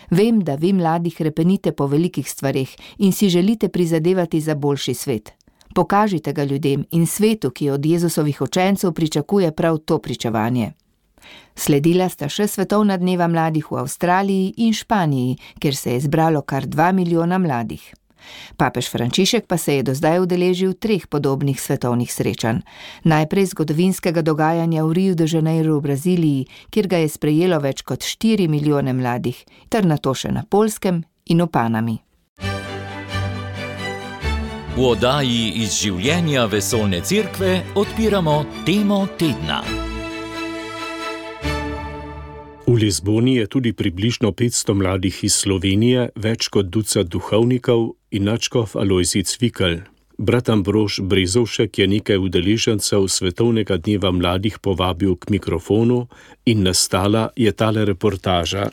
Vem, 0.10 0.44
da 0.44 0.56
vi 0.56 0.74
mladih 0.74 1.22
repenite 1.22 1.72
po 1.72 1.88
velikih 1.88 2.30
stvarih 2.30 2.76
in 2.98 3.12
si 3.12 3.30
želite 3.30 3.70
prizadevati 3.70 4.42
za 4.42 4.56
boljši 4.56 4.94
svet. 4.94 5.32
Pokažite 5.76 6.34
ga 6.34 6.44
ljudem 6.44 6.86
in 6.92 7.06
svetu, 7.08 7.52
ki 7.52 7.70
od 7.70 7.86
Jezusovih 7.86 8.42
učencev 8.42 8.92
pričakuje 8.92 9.52
prav 9.52 9.78
to 9.78 10.00
pričevanje. 10.00 10.74
Sledila 11.56 12.10
sta 12.10 12.30
še 12.30 12.48
svetovna 12.48 12.98
dneva 12.98 13.28
mladih 13.28 13.72
v 13.72 13.80
Avstraliji 13.82 14.54
in 14.58 14.74
Španiji, 14.74 15.38
kjer 15.60 15.76
se 15.76 15.96
je 15.96 16.04
zbralo 16.06 16.42
kar 16.42 16.68
2 16.68 16.92
milijona 16.94 17.38
mladih. 17.38 17.94
Papež 18.58 18.90
Frančišek 18.90 19.48
pa 19.48 19.58
se 19.58 19.76
je 19.76 19.84
do 19.84 19.94
zdaj 19.94 20.20
udeležil 20.20 20.74
treh 20.74 21.08
podobnih 21.08 21.62
svetovnih 21.62 22.12
srečanj. 22.14 22.62
Najprej 23.04 23.46
zgodovinskega 23.46 24.22
dogajanja 24.22 24.84
v 24.84 24.94
Rio 24.94 25.16
de 25.16 25.26
Janeiro 25.28 25.78
v 25.78 25.82
Braziliji, 25.82 26.48
kjer 26.70 26.88
ga 26.88 26.98
je 26.98 27.10
sprejelo 27.10 27.60
več 27.60 27.82
kot 27.82 28.04
4 28.04 28.48
milijone 28.48 28.94
mladih, 28.94 29.38
ter 29.70 29.86
na 29.86 29.98
to 29.98 30.14
še 30.14 30.32
na 30.32 30.44
Polskem 30.44 31.04
in 31.26 31.42
v 31.42 31.48
Panami. 31.48 31.98
V 34.78 34.86
oddaji 34.86 35.64
iz 35.64 35.74
življenja 35.74 36.46
vesolne 36.46 37.02
cerkve 37.02 37.64
odpiramo 37.76 38.46
temo 38.66 39.08
tedna. 39.18 39.64
V 42.78 42.86
Lizboni 42.86 43.42
je 43.42 43.48
tudi 43.50 43.74
približno 43.74 44.30
500 44.32 44.74
mladih 44.78 45.24
iz 45.26 45.34
Slovenije, 45.34 46.12
več 46.14 46.46
kot 46.54 46.68
ducat 46.70 47.08
duhovnikov 47.10 47.96
in 48.14 48.28
načkov 48.30 48.76
Alojzi 48.78 49.24
Cvikl. 49.26 49.80
Brat 50.22 50.52
Ambrož 50.54 51.00
Brezovšek 51.02 51.80
je 51.82 51.88
nekaj 51.90 52.22
udeležencev 52.22 53.08
Svetovnega 53.10 53.80
dneva 53.82 54.12
mladih 54.14 54.60
povabil 54.62 55.16
k 55.18 55.34
mikrofonu 55.34 56.06
in 56.46 56.62
nastala 56.70 57.32
je 57.34 57.50
tale 57.50 57.82
reportaža. 57.82 58.68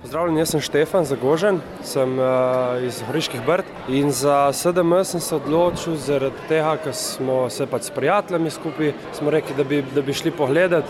Pozdravljen, 0.00 0.40
jaz 0.40 0.54
sem 0.54 0.64
Štefan 0.64 1.04
Zagožen, 1.04 1.60
sem 1.84 2.16
uh, 2.16 2.80
iz 2.80 3.02
Horiških 3.10 3.44
brd 3.44 3.68
in 3.92 4.08
za 4.08 4.48
let 4.56 5.06
sem 5.06 5.20
se 5.20 5.36
odločil 5.36 6.00
zaradi 6.00 6.48
tega, 6.48 6.78
ker 6.80 6.96
smo 6.96 7.50
se 7.50 7.68
pač 7.68 7.82
s 7.82 7.92
prijatelji 7.92 8.50
skupaj, 8.56 8.94
smo 9.12 9.28
rekli, 9.30 9.52
da 9.56 9.64
bi, 9.64 9.84
da 9.94 10.00
bi 10.00 10.16
šli 10.16 10.30
pogledat, 10.32 10.88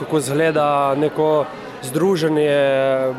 kako 0.00 0.18
izgleda 0.18 0.94
neko 0.96 1.44
združenje, 1.88 2.50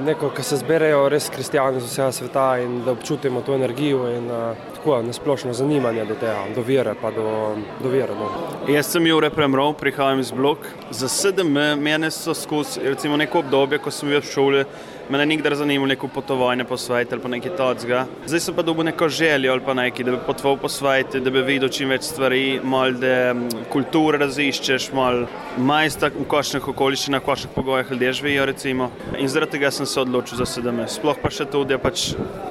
neko, 0.05 0.29
ki 0.35 0.43
se 0.43 0.57
zberejo 0.57 1.09
res 1.09 1.29
kristijani 1.29 1.79
z 1.79 1.89
vsega 1.89 2.11
sveta 2.11 2.47
in 2.63 2.83
da 2.85 2.91
občutimo 2.91 3.41
to 3.41 3.55
energijo 3.55 4.07
in 4.11 4.31
uh, 4.31 4.74
tako 4.85 5.01
nasplošno 5.01 5.53
zanimanje 5.53 6.05
do 6.05 6.15
tega, 6.15 6.43
do 6.55 6.61
vere 6.61 6.93
do, 7.15 7.55
do 7.83 7.89
vere. 7.89 8.13
No. 8.13 8.29
Jaz 8.73 8.91
sem 8.91 9.07
Jure 9.07 9.29
Premrov, 9.29 9.73
prihajam 9.73 10.19
iz 10.19 10.31
blok. 10.31 10.57
Za 10.91 11.07
sedem 11.07 11.49
mesecev 11.81 12.11
so 12.11 12.33
skozi 12.33 13.09
neko 13.17 13.39
obdobje, 13.39 13.79
ko 13.81 13.91
sem 13.91 14.09
bil 14.09 14.21
v 14.21 14.29
šoli, 14.29 14.65
me 15.09 15.19
je 15.19 15.25
nikdar 15.25 15.55
zanimalo 15.55 15.87
neko 15.87 16.07
potovanje 16.07 16.63
po 16.63 16.77
svetu 16.77 17.15
ali 17.15 17.21
pa 17.21 17.29
nekaj 17.29 17.55
tocga. 17.57 18.05
Zdaj 18.25 18.39
sem 18.39 18.55
pa 18.55 18.61
dobil 18.61 18.85
neko 18.85 19.09
željo 19.09 19.51
ali 19.51 19.61
pa 19.65 19.73
nekaj, 19.73 20.05
da 20.05 20.11
bi 20.11 20.17
potoval 20.25 20.57
po 20.57 20.69
svetu, 20.69 21.19
da 21.19 21.29
bi 21.29 21.41
videl 21.41 21.69
čim 21.69 21.89
več 21.89 22.03
stvari, 22.03 22.59
mal 22.63 22.93
da 22.93 23.35
kulture 23.69 24.17
raziščeš, 24.17 24.91
mal 24.93 25.25
majsta 25.57 26.09
v 26.13 26.25
kakšnih 26.29 26.67
okoliščinah, 26.73 27.21
v 27.21 27.25
kakšnih 27.25 27.53
pogojih 27.55 27.91
ljudje 27.91 28.13
živijo 28.13 28.45
recimo. 28.45 28.89
In 29.17 29.29
zaradi 29.29 29.57
tega 29.57 29.71
sem 29.71 29.85
se 29.85 30.01
odločil 30.01 30.37
za 30.37 30.45
sedem. 30.45 30.83
Sploh 30.89 31.17
pa 31.21 31.29
še 31.29 31.45
to, 31.45 31.63
da 31.65 31.77
je 31.77 31.81
pač 31.81 32.07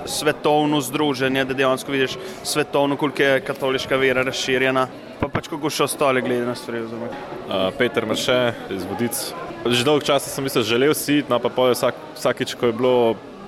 svetovno 0.06 0.80
združenje, 0.80 1.44
da 1.44 1.54
dejansko 1.54 1.92
vidiš 1.92 2.18
svetovno, 2.42 2.96
koliko 2.96 3.22
je 3.22 3.40
katoliška 3.40 3.96
vera 3.96 4.22
razširjena. 4.22 4.86
Pa 5.20 5.28
pač 5.28 5.48
kako 5.48 5.70
še 5.70 5.86
ostale 5.86 6.22
glede 6.22 6.46
na 6.46 6.54
stvari. 6.54 6.82
Uh, 6.84 7.70
Peter 7.78 8.06
Mrše 8.06 8.38
iz 8.74 8.84
Vodic. 8.90 9.20
Že 9.64 9.84
dolgo 9.84 10.04
časa 10.04 10.28
sem 10.28 10.44
mislil, 10.44 10.64
želel 10.66 10.94
si, 10.94 11.22
no 11.28 11.38
pa 11.40 11.48
pojjo 11.48 11.76
vsak, 11.78 12.02
vsakič, 12.18 12.58
ko 12.60 12.68
je 12.68 12.76
bilo 12.76 12.96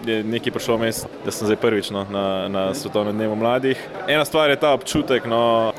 je 0.07 0.23
nekaj 0.25 0.53
prišlo 0.53 0.77
vmes, 0.77 1.05
da 1.25 1.33
sem 1.33 1.49
zdaj 1.49 1.59
prvič 1.61 1.91
no, 1.91 2.05
na, 2.11 2.49
na 2.49 2.63
svetovnem 2.75 3.17
dnevu 3.17 3.37
mladih. 3.37 3.81
Ena 4.09 4.25
stvar 4.25 4.51
je 4.51 4.59
ta 4.61 4.73
občutek, 4.77 5.27
no, 5.27 5.73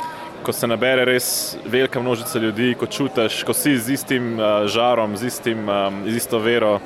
ko 0.43 0.53
se 0.53 0.67
nabere 0.67 1.05
res 1.05 1.57
velika 1.65 2.01
množica 2.01 2.39
ljudi, 2.39 2.73
ko 2.79 2.87
čutiš, 2.87 3.43
ko 3.43 3.53
si 3.53 3.77
z 3.77 3.93
istim 3.93 4.37
uh, 4.39 4.65
žarom, 4.67 5.17
z, 5.17 5.27
istim, 5.31 5.69
um, 5.69 6.03
z 6.07 6.15
isto 6.17 6.39
vero, 6.39 6.77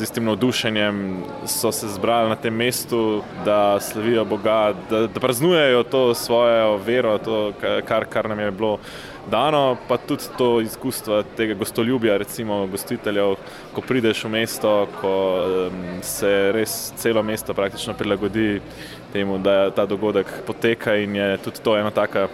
z 0.00 0.02
istim 0.02 0.24
navdušenjem, 0.24 1.24
so 1.46 1.72
se 1.72 1.88
zbrali 1.88 2.28
na 2.28 2.36
tem 2.36 2.54
mestu, 2.54 3.22
da 3.44 3.80
slavijo 3.80 4.24
Boga, 4.24 4.72
da, 4.90 5.00
da 5.06 5.20
praznujejo 5.20 5.82
to 5.82 6.14
svojo 6.14 6.76
vero, 6.76 7.18
to, 7.18 7.52
kar, 7.84 8.06
kar 8.08 8.28
nam 8.28 8.40
je 8.40 8.50
bilo 8.50 8.78
dano, 9.30 9.76
pa 9.88 9.96
tudi 9.96 10.24
to 10.38 10.60
izkustvo 10.60 11.22
tega 11.36 11.54
gostoljubja, 11.54 12.16
recimo 12.16 12.66
gostiteljev, 12.66 13.36
ko 13.74 13.84
prideš 13.84 14.24
v 14.24 14.32
mesto, 14.38 14.88
ko 15.02 15.12
um, 15.44 15.84
se 16.02 16.32
res 16.56 16.92
celo 16.96 17.22
mesto 17.22 17.54
praktično 17.54 17.94
prilagodi 17.94 18.62
temu, 19.12 19.38
da 19.38 19.68
ta 19.70 19.84
dogodek 19.86 20.32
poteka 20.46 20.96
in 20.96 21.16
je 21.16 21.36
tudi 21.44 21.60
to 21.60 21.76
ena 21.76 21.90
taka, 21.90 22.28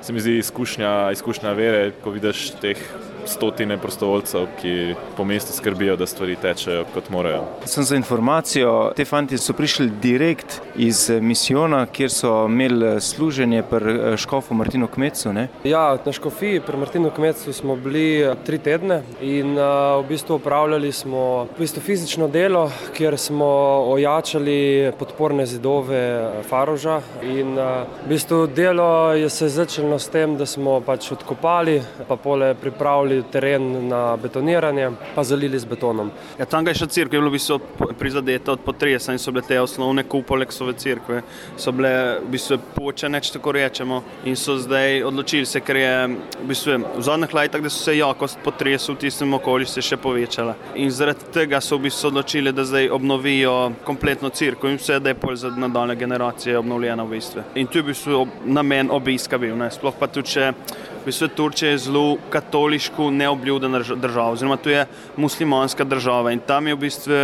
se 0.00 0.12
mi 0.12 0.20
zdi, 0.20 0.38
izkušnja, 0.38 1.10
izkušnja 1.12 1.58
vere, 1.58 1.90
ko 2.04 2.14
vidiš 2.14 2.52
teh 2.62 2.78
stotine 3.26 3.78
prostovoljcev, 3.78 4.46
ki 4.60 4.94
po 5.16 5.24
mestu 5.24 5.52
skrbijo, 5.52 5.96
da 5.96 6.06
stvari 6.06 6.36
tečejo 6.36 6.84
kot 6.94 7.10
morajo. 7.10 7.44
Sem 7.64 7.84
za 7.84 7.96
informacijo, 7.96 8.92
te 8.96 9.04
fanti 9.04 9.38
so 9.38 9.52
prišli 9.52 9.90
direkt 10.02 10.60
iz 10.76 11.10
misijona, 11.20 11.86
kjer 11.86 12.10
so 12.10 12.44
imeli 12.46 13.00
služenje 13.00 13.62
pri 13.70 14.16
Škofu 14.16 14.54
Martinu 14.54 14.86
Kmecu. 14.86 15.32
Ne? 15.32 15.48
Ja, 15.64 15.98
na 16.04 16.12
Škofiji 16.12 16.60
pri 16.60 16.76
Martinu 16.76 17.10
Kmecu 17.16 17.52
smo 17.52 17.76
bili 17.76 18.26
tri 18.46 18.58
tedne 18.58 19.02
in 19.20 19.56
v 19.56 20.04
bistvu 20.08 20.36
upravljali 20.36 20.92
smo 20.92 21.44
v 21.44 21.58
bistvu 21.58 21.82
fizično 21.82 22.28
delo, 22.28 22.70
kjer 22.96 23.18
smo 23.18 23.46
ojačali 23.92 24.92
podporne 24.98 25.46
zidove 25.46 26.30
Faroža 26.48 27.00
in 27.22 27.56
v 27.56 28.08
bistvu 28.08 28.46
delo 28.46 29.12
je 29.12 29.28
se 29.30 29.48
začelo 29.48 29.98
s 29.98 30.08
tem, 30.08 30.36
da 30.36 30.46
smo 30.46 30.80
pač 30.80 31.10
odkopali, 31.12 31.80
pa 32.08 32.16
pole 32.16 32.54
pripravili 32.54 33.09
teren 33.32 33.88
na 33.88 34.16
betoniranje, 34.16 34.90
pa 35.14 35.24
zalili 35.24 35.58
z 35.58 35.64
betonom. 35.64 36.10
Ja, 36.38 36.46
tam 36.46 36.66
je 36.66 36.74
še 36.80 36.86
crkva, 36.86 37.18
bilo 37.18 37.30
v 37.30 37.36
bistvu 37.36 37.58
prizadeta 37.98 38.52
od 38.52 38.64
potresa 38.64 39.12
in 39.12 39.18
so 39.18 39.32
bile 39.34 39.44
te 39.46 39.58
osnovne 39.60 40.04
kupole, 40.08 40.46
ki 40.46 40.54
so 40.54 40.68
v 40.68 40.74
crkve, 40.78 41.22
so 41.60 41.72
bile 41.74 41.92
v 42.20 42.32
bistvu 42.34 42.58
počene, 42.74 43.20
če 43.20 43.36
tako 43.38 43.54
rečemo, 43.56 44.02
in 44.24 44.36
so 44.38 44.56
zdaj 44.60 45.02
odločili 45.08 45.48
se, 45.48 45.62
ker 45.64 45.80
je 45.80 45.94
v, 46.08 46.48
bistvu, 46.48 46.78
v 46.96 47.04
zadnjih 47.06 47.34
letih, 47.36 47.64
da 47.64 47.72
so 47.72 47.84
se 47.84 47.96
jakost 47.98 48.40
potresov 48.44 48.96
v 48.96 49.06
tistem 49.06 49.34
okolišu 49.40 49.84
še 49.84 49.98
povečala. 50.00 50.56
In 50.80 50.92
zaradi 50.94 51.30
tega 51.34 51.60
so 51.64 51.78
v 51.78 51.88
bistvu 51.88 52.10
odločili, 52.12 52.54
da 52.54 52.64
zdaj 52.68 52.90
obnovijo 52.94 53.72
kompletno 53.84 54.30
crkvo 54.30 54.70
in 54.70 54.80
vse, 54.80 55.00
da 55.00 55.12
je 55.12 55.18
pol 55.20 55.36
za 55.36 55.50
nadaljne 55.50 55.96
generacije 55.96 56.58
obnovljena 56.58 57.04
v 57.04 57.16
bistvu. 57.16 57.46
In 57.54 57.66
tu 57.66 57.80
je 57.80 57.88
bistvu 57.90 58.26
namen 58.44 58.90
obiska 58.90 59.38
bil, 59.38 59.56
ne? 59.56 59.70
sploh 59.70 59.94
pa 59.98 60.08
tudi, 60.10 60.34
če 60.34 60.52
v 61.00 61.08
bistvu 61.08 61.28
Turčija 61.28 61.70
je 61.70 61.78
zelo 61.78 62.16
katoliško 62.30 63.10
neobljudena 63.10 63.80
država, 63.96 64.30
oziroma 64.30 64.56
to 64.56 64.70
je 64.70 64.86
muslimanska 65.16 65.84
država 65.84 66.32
in 66.32 66.40
tam 66.46 66.66
je 66.66 66.74
v 66.74 66.78
bistvu 66.78 67.20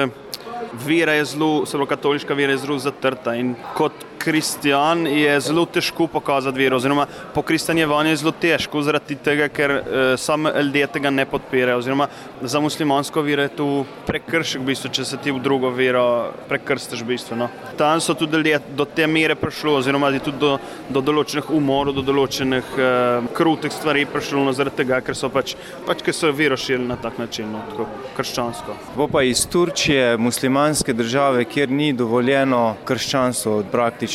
vera 0.86 1.12
je 1.12 1.24
zelo, 1.24 1.64
zelo 1.66 1.86
katoliška 1.86 2.34
vera 2.34 2.52
je 2.52 2.58
zelo 2.64 2.78
zatrta 2.78 3.34
in 3.34 3.54
kot 3.74 3.92
kristijan 4.18 5.06
je 5.06 5.40
zelo 5.40 5.66
težko 5.66 6.06
pokazati 6.06 6.58
vero, 6.58 6.76
oziroma 6.76 7.06
po 7.34 7.42
kristijanjevanju 7.42 8.10
je 8.10 8.16
zelo 8.16 8.32
težko 8.40 8.82
zaradi 8.82 9.14
tega, 9.14 9.48
ker 9.48 9.70
eh, 9.70 10.16
sami 10.16 10.50
ljudje 10.62 10.86
tega 10.96 11.10
ne 11.10 11.26
podpirajo, 11.26 11.78
oziroma 11.78 12.08
za 12.42 12.60
muslimansko 12.60 13.22
vero 13.22 13.42
je 13.42 13.48
to 13.48 13.68
prekršek, 14.06 14.62
v 14.62 14.72
bistvu, 14.72 14.90
če 14.90 15.04
se 15.04 15.18
ti 15.22 15.32
v 15.32 15.42
drugo 15.42 15.70
vero 15.70 16.32
prekrstiš. 16.48 17.02
V 17.02 17.10
bistvu, 17.12 17.36
no. 17.36 17.48
Tam 17.76 18.00
so 18.00 18.14
tudi 18.14 18.36
ljudje 18.36 18.60
do 18.76 18.84
te 18.84 19.06
mere 19.06 19.34
prišli, 19.34 19.70
oziroma 19.82 20.10
tudi 20.18 20.38
do, 20.40 20.56
do 20.88 21.02
določenih 21.04 21.50
umorov, 21.54 21.98
do 22.00 22.06
določenih 22.06 22.74
eh, 22.78 23.28
krutih 23.36 23.72
stvari 23.72 24.06
prišli, 24.10 24.42
no, 24.46 24.56
zaradi 24.56 24.82
tega, 24.82 25.00
ker 25.04 25.18
so 25.18 25.30
pač, 25.32 25.54
pač 25.86 26.02
ker 26.02 26.16
so 26.16 26.32
vero 26.32 26.56
širili 26.56 26.88
na 26.88 26.96
tak 27.00 27.20
način, 27.22 27.52
no, 27.52 27.62
tako 27.70 27.88
krščansko. 28.16 28.78
Bo 28.96 29.08
pa 29.12 29.22
iz 29.26 29.44
Turčije, 29.50 30.16
muslimanske 30.16 30.94
države, 30.96 31.44
kjer 31.44 31.70
ni 31.70 31.92
dovoljeno 31.92 32.76
krščanstvo 32.88 33.60
praktično 33.70 34.05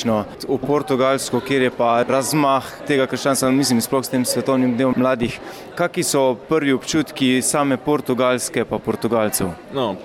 v 0.48 0.58
Portugalsko, 0.68 1.40
kjer 1.40 1.62
je 1.68 1.72
pa 1.76 2.04
razmah 2.08 2.66
tega 2.88 3.08
krščanstva, 3.08 3.52
mislim, 3.52 3.82
sploh 3.82 4.04
s 4.06 4.12
tem 4.12 4.26
svetovnim 4.26 4.76
dnevom 4.76 4.96
mladih. 4.98 5.38
Kakšni 5.76 6.04
so 6.04 6.22
prvi 6.50 6.74
občutki 6.74 7.42
same 7.42 7.78
portugalske 7.78 8.66
pa 8.66 8.80
portugalcev? 8.80 9.52
No, 9.74 9.96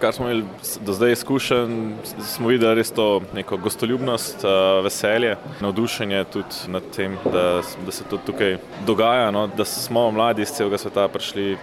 kar 0.00 0.14
smo 0.14 0.28
imeli 0.28 0.44
do 0.86 0.92
zdaj 0.92 1.12
izkušen, 1.12 1.94
smo 2.22 2.48
videli 2.48 2.80
res 2.80 2.90
to 2.94 3.20
neko 3.34 3.56
gostoljubnost, 3.56 4.44
veselje, 4.84 5.36
navdušenje 5.60 6.24
tudi 6.32 6.72
nad 6.72 6.82
tem, 6.96 7.16
da, 7.24 7.60
da 7.86 7.92
se 7.92 8.04
to 8.10 8.18
tukaj 8.26 8.56
dogaja, 8.86 9.30
no, 9.30 9.46
da 9.46 9.64
smo 9.64 10.10
mladi 10.10 10.42
iz 10.42 10.52
celega 10.54 10.78
sveta 10.78 11.08
prišli 11.08 11.56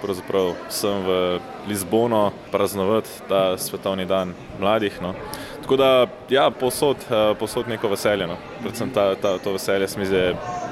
sem 0.69 1.03
v 1.05 1.39
Lizbono 1.67 2.31
praznovati 2.51 3.09
ta 3.29 3.57
svetovni 3.57 4.05
dan 4.05 4.33
mladih. 4.59 5.01
No. 5.01 5.13
Tako 5.65 5.75
da, 5.75 6.07
ja, 6.29 6.51
posod, 6.59 6.97
posod 7.39 7.67
neko 7.67 7.89
veselje. 7.89 8.27
No. 8.27 8.35
Predvsem 8.61 8.91
ta, 8.93 9.15
ta, 9.15 9.37
to 9.41 9.55
veselje 9.55 9.87
se 9.87 9.99
mi 9.99 10.05
zdi 10.05 10.19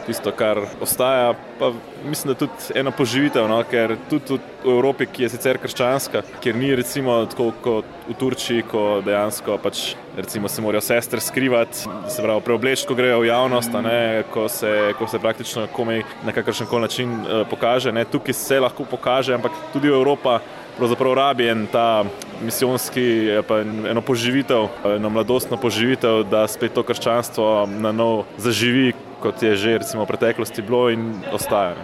tisto, 0.06 0.32
kar 0.38 0.60
ostaja. 0.82 1.34
Pa 1.60 1.71
mislim, 2.06 2.34
da 2.34 2.38
tudi 2.39 2.77
eno 2.77 2.91
poživitev, 2.93 3.47
no, 3.49 3.58
ker 3.65 3.95
tudi 4.10 4.38
v 4.62 4.69
Evropi, 4.69 5.08
ki 5.10 5.25
je 5.25 5.32
sicer 5.34 5.58
krščanska, 5.58 6.21
kjer 6.45 6.62
ni 6.62 6.69
recimo 6.77 7.17
tako 7.25 7.49
kot 7.65 7.89
v 8.06 8.19
Turčiji, 8.21 8.67
ko 8.69 9.01
dejansko 9.01 9.58
pač, 9.63 9.95
recimo, 10.13 10.45
se 10.45 10.62
morajo 10.62 10.86
sestre 10.86 11.21
skrivati, 11.25 11.89
se 12.13 12.21
pravi, 12.21 12.45
preobleči, 12.45 12.86
ko 12.86 12.93
grejo 12.93 13.23
v 13.23 13.32
javnost, 13.32 13.73
ne, 13.82 13.99
ko, 14.29 14.45
se, 14.45 14.93
ko 14.99 15.10
se 15.10 15.19
praktično 15.19 15.65
komaj 15.73 16.03
na 16.21 16.38
kakršen 16.38 16.69
koli 16.69 16.86
način 16.86 17.17
uh, 17.17 17.47
pokaže. 17.49 17.91
Ne. 17.91 18.06
Tukaj 18.06 18.38
se 18.38 18.62
lahko 18.62 18.86
pokaže, 18.86 19.34
ampak 19.34 19.58
tudi 19.73 19.89
Evropa 19.89 20.38
pravzaprav 20.77 21.13
rabi 21.13 21.47
en 21.47 21.67
ta 21.71 22.03
misijonski, 22.41 23.29
pa 23.47 23.59
eno 23.62 24.01
poživitev, 24.01 24.67
eno 24.95 25.09
mladostno 25.09 25.57
poživitev, 25.57 26.23
da 26.29 26.47
spet 26.47 26.73
to 26.73 26.83
krščanstvo 26.83 27.65
na 27.79 27.91
novo 27.91 28.25
zaživi, 28.38 28.93
kot 29.21 29.43
je 29.43 29.55
že 29.55 29.77
recimo 29.77 30.03
v 30.03 30.12
preteklosti 30.12 30.62
bilo 30.62 30.89
in 30.89 31.13
ostaja. 31.33 31.75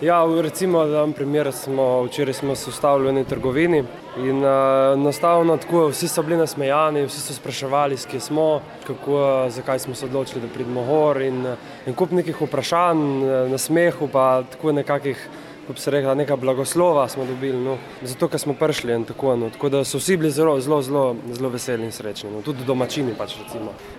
Ja, 0.00 0.24
recimo, 0.42 0.86
da 0.86 1.02
vam 1.02 1.12
primer, 1.12 1.52
smo, 1.52 2.02
včeraj 2.02 2.34
smo 2.34 2.54
se 2.56 2.70
ustavili 2.70 3.04
v 3.04 3.10
eni 3.10 3.24
trgovini 3.24 3.82
in 4.16 4.38
uh, 4.40 4.94
enostavno 4.94 5.56
tako, 5.60 5.90
vsi 5.92 6.08
so 6.08 6.22
bili 6.22 6.38
nasmejani, 6.40 7.04
vsi 7.04 7.20
so 7.20 7.34
spraševali, 7.36 7.98
kje 8.10 8.20
smo, 8.20 8.62
kako, 8.86 9.18
zakaj 9.48 9.78
smo 9.78 9.94
se 9.94 10.06
odločili, 10.06 10.40
da 10.40 10.48
pridemo 10.48 10.84
gor 10.88 11.20
in, 11.20 11.44
in 11.86 11.94
kup 11.94 12.16
nekih 12.16 12.40
vprašanj, 12.40 13.04
na 13.52 13.58
smehu 13.58 14.08
pa 14.08 14.42
tako 14.50 14.72
nekakih 14.72 15.28
kot 15.66 15.78
se 15.78 15.90
reče, 15.90 16.14
neka 16.14 16.36
blagoslova 16.36 17.08
smo 17.08 17.24
dobili, 17.24 17.58
no, 17.64 17.76
zato 18.02 18.28
ker 18.28 18.40
smo 18.40 18.54
prišli 18.54 18.94
in 18.94 19.04
tako. 19.04 19.36
No, 19.36 19.50
tako 19.50 19.68
da 19.68 19.84
so 19.84 19.98
vsi 19.98 20.16
bili 20.16 20.30
zelo, 20.30 20.60
zelo, 20.60 20.82
zelo, 20.82 21.16
zelo 21.32 21.48
veseli 21.48 21.84
in 21.84 21.92
srečni, 21.92 22.30
no, 22.30 22.42
tudi 22.42 22.64
domačini. 22.66 23.14
Pač, 23.18 23.36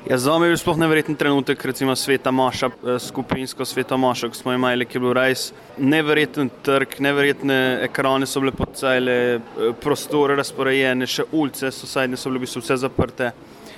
ja, 0.10 0.17
za 0.17 0.38
me 0.39 0.47
je 0.47 0.56
bil 0.56 0.60
sploh 0.62 0.78
neverjeten 0.78 1.15
trenutek, 1.15 1.65
recimo 1.65 1.95
sveta 1.95 2.32
Maša, 2.32 2.69
eh, 2.69 3.00
skupinsko 3.00 3.65
sveta 3.65 3.97
Maša, 3.97 4.30
ko 4.30 4.36
smo 4.36 4.54
imeli, 4.54 4.86
ki 4.86 4.97
je 4.97 5.06
bil 5.06 5.13
res 5.13 5.52
neverjeten 5.78 6.50
trg, 6.63 7.00
neverjetne 7.00 7.62
ekrane 7.88 8.28
so 8.28 8.43
bile 8.43 8.52
podcele, 8.58 9.17
eh, 9.36 9.71
prostore 9.82 10.36
razporejene, 10.36 11.08
še 11.08 11.30
ulice 11.32 11.71
so, 11.71 11.88
so 11.88 12.30
bile 12.30 12.45
vse 12.45 12.78
zaprte 12.78 13.32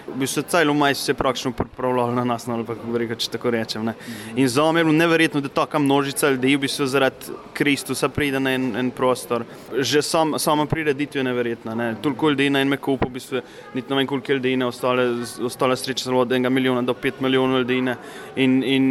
v 0.08 0.18
bistvu 0.20 0.44
celo 0.48 0.74
maj 0.74 0.96
se 0.96 1.12
je 1.12 1.16
praktično 1.16 1.52
pripravljalo 1.52 2.12
na 2.12 2.24
nas, 2.24 2.48
no, 2.48 2.54
ali 2.54 2.66
pa 2.66 2.76
kako 2.76 2.98
reka, 2.98 3.16
če 3.16 3.30
tako 3.30 3.52
rečem. 3.52 3.86
Ne. 3.86 3.94
In 4.36 4.48
za 4.48 4.72
me 4.72 4.80
je 4.80 4.84
bilo 4.84 4.98
neverjetno, 4.98 5.42
da 5.42 5.50
taka 5.50 5.80
množica 5.80 6.30
ljudi 6.30 6.56
v 6.56 6.60
bistvu 6.66 6.88
zaradi 6.88 7.36
Kristusa 7.54 8.10
pride 8.10 8.40
na 8.40 8.54
en, 8.54 8.76
en 8.76 8.92
prostor. 8.92 9.46
Že 9.78 10.02
sam, 10.02 10.36
sama 10.40 10.66
prireditev 10.66 11.20
je 11.20 11.24
neverjetna. 11.24 11.76
Ne. 11.76 11.96
Toliko 12.02 12.30
ljudi 12.30 12.50
na 12.50 12.62
enem 12.62 12.78
kupu, 12.78 13.10
v 13.10 13.18
bistvu 13.20 13.42
niti 13.74 13.90
ne 13.90 13.96
vem 13.96 14.08
koliko 14.08 14.34
ljudi, 14.34 14.56
ne 14.58 14.66
ostale, 14.66 15.08
ostale 15.42 15.78
sreče 15.78 16.04
zelo 16.04 16.22
od 16.22 16.32
enega 16.32 16.50
milijona 16.50 16.82
do 16.82 16.94
pet 16.94 17.22
milijonov 17.22 17.64
ljudi. 17.64 17.82
Ne. 17.82 17.96
In, 18.36 18.64
in 18.64 18.90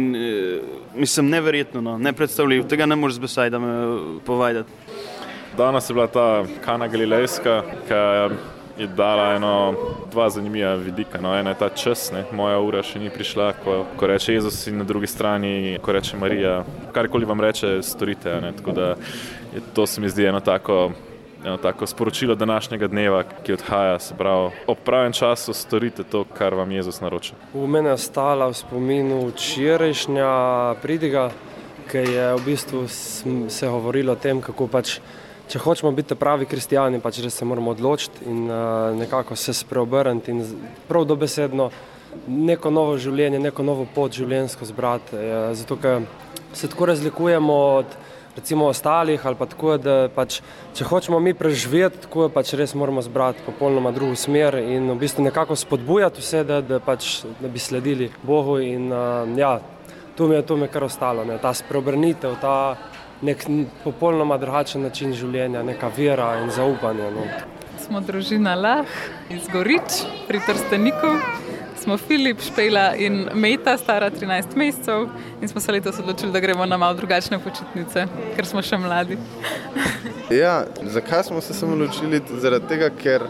mislim, 0.95 1.29
neverjetno, 1.29 1.81
no. 1.81 1.97
ne 1.97 2.13
predstavljivo, 2.13 2.67
tega 2.67 2.85
ne 2.85 2.95
moreš 2.95 3.15
z 3.15 3.27
besedami 3.27 4.19
povedati. 4.25 4.71
Danes 5.57 5.89
je 5.89 5.93
bila 5.93 6.07
ta 6.07 6.43
Kana 6.65 6.87
Galilejska, 6.87 7.61
ki 7.87 7.93
je 8.77 8.87
dala 8.87 9.33
eno, 9.35 9.73
dva 10.11 10.29
zanimiva 10.29 10.75
vidika. 10.75 11.21
No. 11.21 11.37
Ena 11.37 11.49
je 11.49 11.57
ta 11.57 11.69
čas, 11.69 12.11
ne. 12.11 12.25
moja 12.31 12.59
ura 12.59 12.83
še 12.83 12.99
ni 12.99 13.09
prišla, 13.13 13.53
ko, 13.63 13.83
ko 13.97 14.07
reče 14.09 14.33
Jezus, 14.33 14.67
in 14.67 14.77
na 14.81 14.87
drugi 14.87 15.07
strani, 15.07 15.77
ko 15.81 15.93
reče 15.93 16.17
Marija, 16.17 16.63
karkoli 16.93 17.25
vam 17.25 17.41
reče, 17.41 17.81
storite. 17.83 18.29
Je, 19.53 19.61
to 19.73 19.87
se 19.87 20.01
mi 20.01 20.09
zdi 20.09 20.25
eno 20.25 20.39
tako. 20.39 20.91
Eno 21.43 21.57
tako 21.59 21.83
sporočilo 21.87 22.37
današnjega 22.39 22.87
dneva, 22.87 23.23
ki 23.43 23.57
odhaja, 23.57 23.97
se 23.99 24.15
pravi, 24.15 24.53
ob 24.67 24.77
pravem 24.85 25.11
času 25.11 25.51
storite 25.53 26.05
to, 26.07 26.21
kar 26.23 26.55
vam 26.55 26.71
Jezus 26.71 27.01
naroča. 27.03 27.35
V 27.53 27.67
meni 27.67 27.91
je 27.91 27.97
ostala 27.99 28.47
v 28.47 28.55
spominu 28.55 29.17
včerajšnja 29.27 30.29
pridiga, 30.81 31.25
ki 31.91 32.05
je 32.15 32.29
v 32.37 32.45
bistvu 32.45 32.87
se 32.87 33.67
govorilo 33.67 34.15
o 34.15 34.15
tem, 34.15 34.39
kako 34.41 34.69
pač 34.71 35.01
če 35.53 35.59
hočemo 35.61 35.91
biti 35.93 36.15
pravi 36.17 36.47
kristijani, 36.49 36.97
pač 36.97 37.19
res 37.21 37.35
se 37.37 37.45
moramo 37.45 37.75
odločiti 37.75 38.25
in 38.25 38.47
uh, 38.49 38.89
nekako 38.97 39.35
se 39.37 39.53
spreobrniti 39.53 40.33
in 40.33 40.39
prav 40.87 41.05
dobesedno 41.05 41.67
neko 42.25 42.71
novo 42.73 42.95
življenje, 42.97 43.37
neko 43.41 43.65
novo 43.65 43.85
pot 43.93 44.17
življenjsko 44.17 44.65
zbrati. 44.65 45.19
Uh, 45.19 45.51
zato, 45.53 45.77
ker 45.77 46.07
se 46.57 46.69
tako 46.71 46.87
razlikujemo 46.89 47.57
od 47.75 47.93
recimo 48.33 48.65
ostalih 48.65 49.27
ali 49.29 49.37
pa 49.37 49.45
tako, 49.51 49.75
da 49.77 49.97
pač, 50.15 50.39
če 50.73 50.87
hočemo 50.89 51.19
mi 51.21 51.35
preživeti, 51.37 52.01
tako 52.07 52.31
pač 52.33 52.55
res 52.57 52.73
moramo 52.73 53.03
zbrati 53.05 53.45
popolnoma 53.45 53.91
drugo 53.93 54.17
smer 54.17 54.57
in 54.57 54.89
v 54.89 54.97
bistvu 55.05 55.27
nekako 55.27 55.59
spodbujati 55.59 56.23
vse, 56.23 56.41
da, 56.49 56.63
da, 56.65 56.81
pač, 56.81 57.19
da 57.37 57.51
bi 57.53 57.61
sledili 57.61 58.09
Bogu 58.25 58.57
in 58.65 58.89
uh, 58.89 59.29
ja, 59.37 59.59
to 60.17 60.25
mi 60.25 60.39
je, 60.39 60.47
to 60.49 60.57
mi 60.57 60.65
je 60.65 60.73
kar 60.73 60.89
ostalo, 60.89 61.29
ne, 61.29 61.37
ta 61.37 61.53
spreobrnitev, 61.53 62.41
ta 62.41 62.57
nek 63.23 63.45
popolnoma 63.83 64.37
drugačen 64.37 64.83
način 64.83 65.13
življenja, 65.15 65.63
neka 65.63 65.89
vera 65.97 66.33
in 66.43 66.51
zaupanje. 66.51 67.09
No. 67.15 67.25
Smo 67.85 68.01
družina 68.03 68.55
Lah 68.55 68.99
iz 69.31 69.47
Gorič 69.51 70.03
pri 70.27 70.41
Trsteniku. 70.47 71.17
Smo 71.83 71.97
Filip, 71.99 72.39
Špela 72.39 72.93
in 72.95 73.25
Meta, 73.35 73.73
stara 73.77 74.07
13 74.11 74.55
mesecev, 74.55 75.09
in 75.41 75.49
smo 75.51 75.59
se 75.59 75.73
letos 75.75 75.97
odločili, 75.99 76.31
da 76.31 76.39
gremo 76.39 76.65
na 76.65 76.77
malo 76.79 76.95
drugačne 76.95 77.41
počitnice, 77.43 78.05
ker 78.37 78.47
smo 78.47 78.61
še 78.63 78.79
mladi. 78.79 79.17
ja, 80.31 80.63
zakaj 80.95 81.25
smo 81.27 81.41
se 81.41 81.53
samo 81.53 81.75
odločili? 81.75 82.21
Zaradi 82.39 82.71
tega, 82.71 82.87
ker 83.03 83.27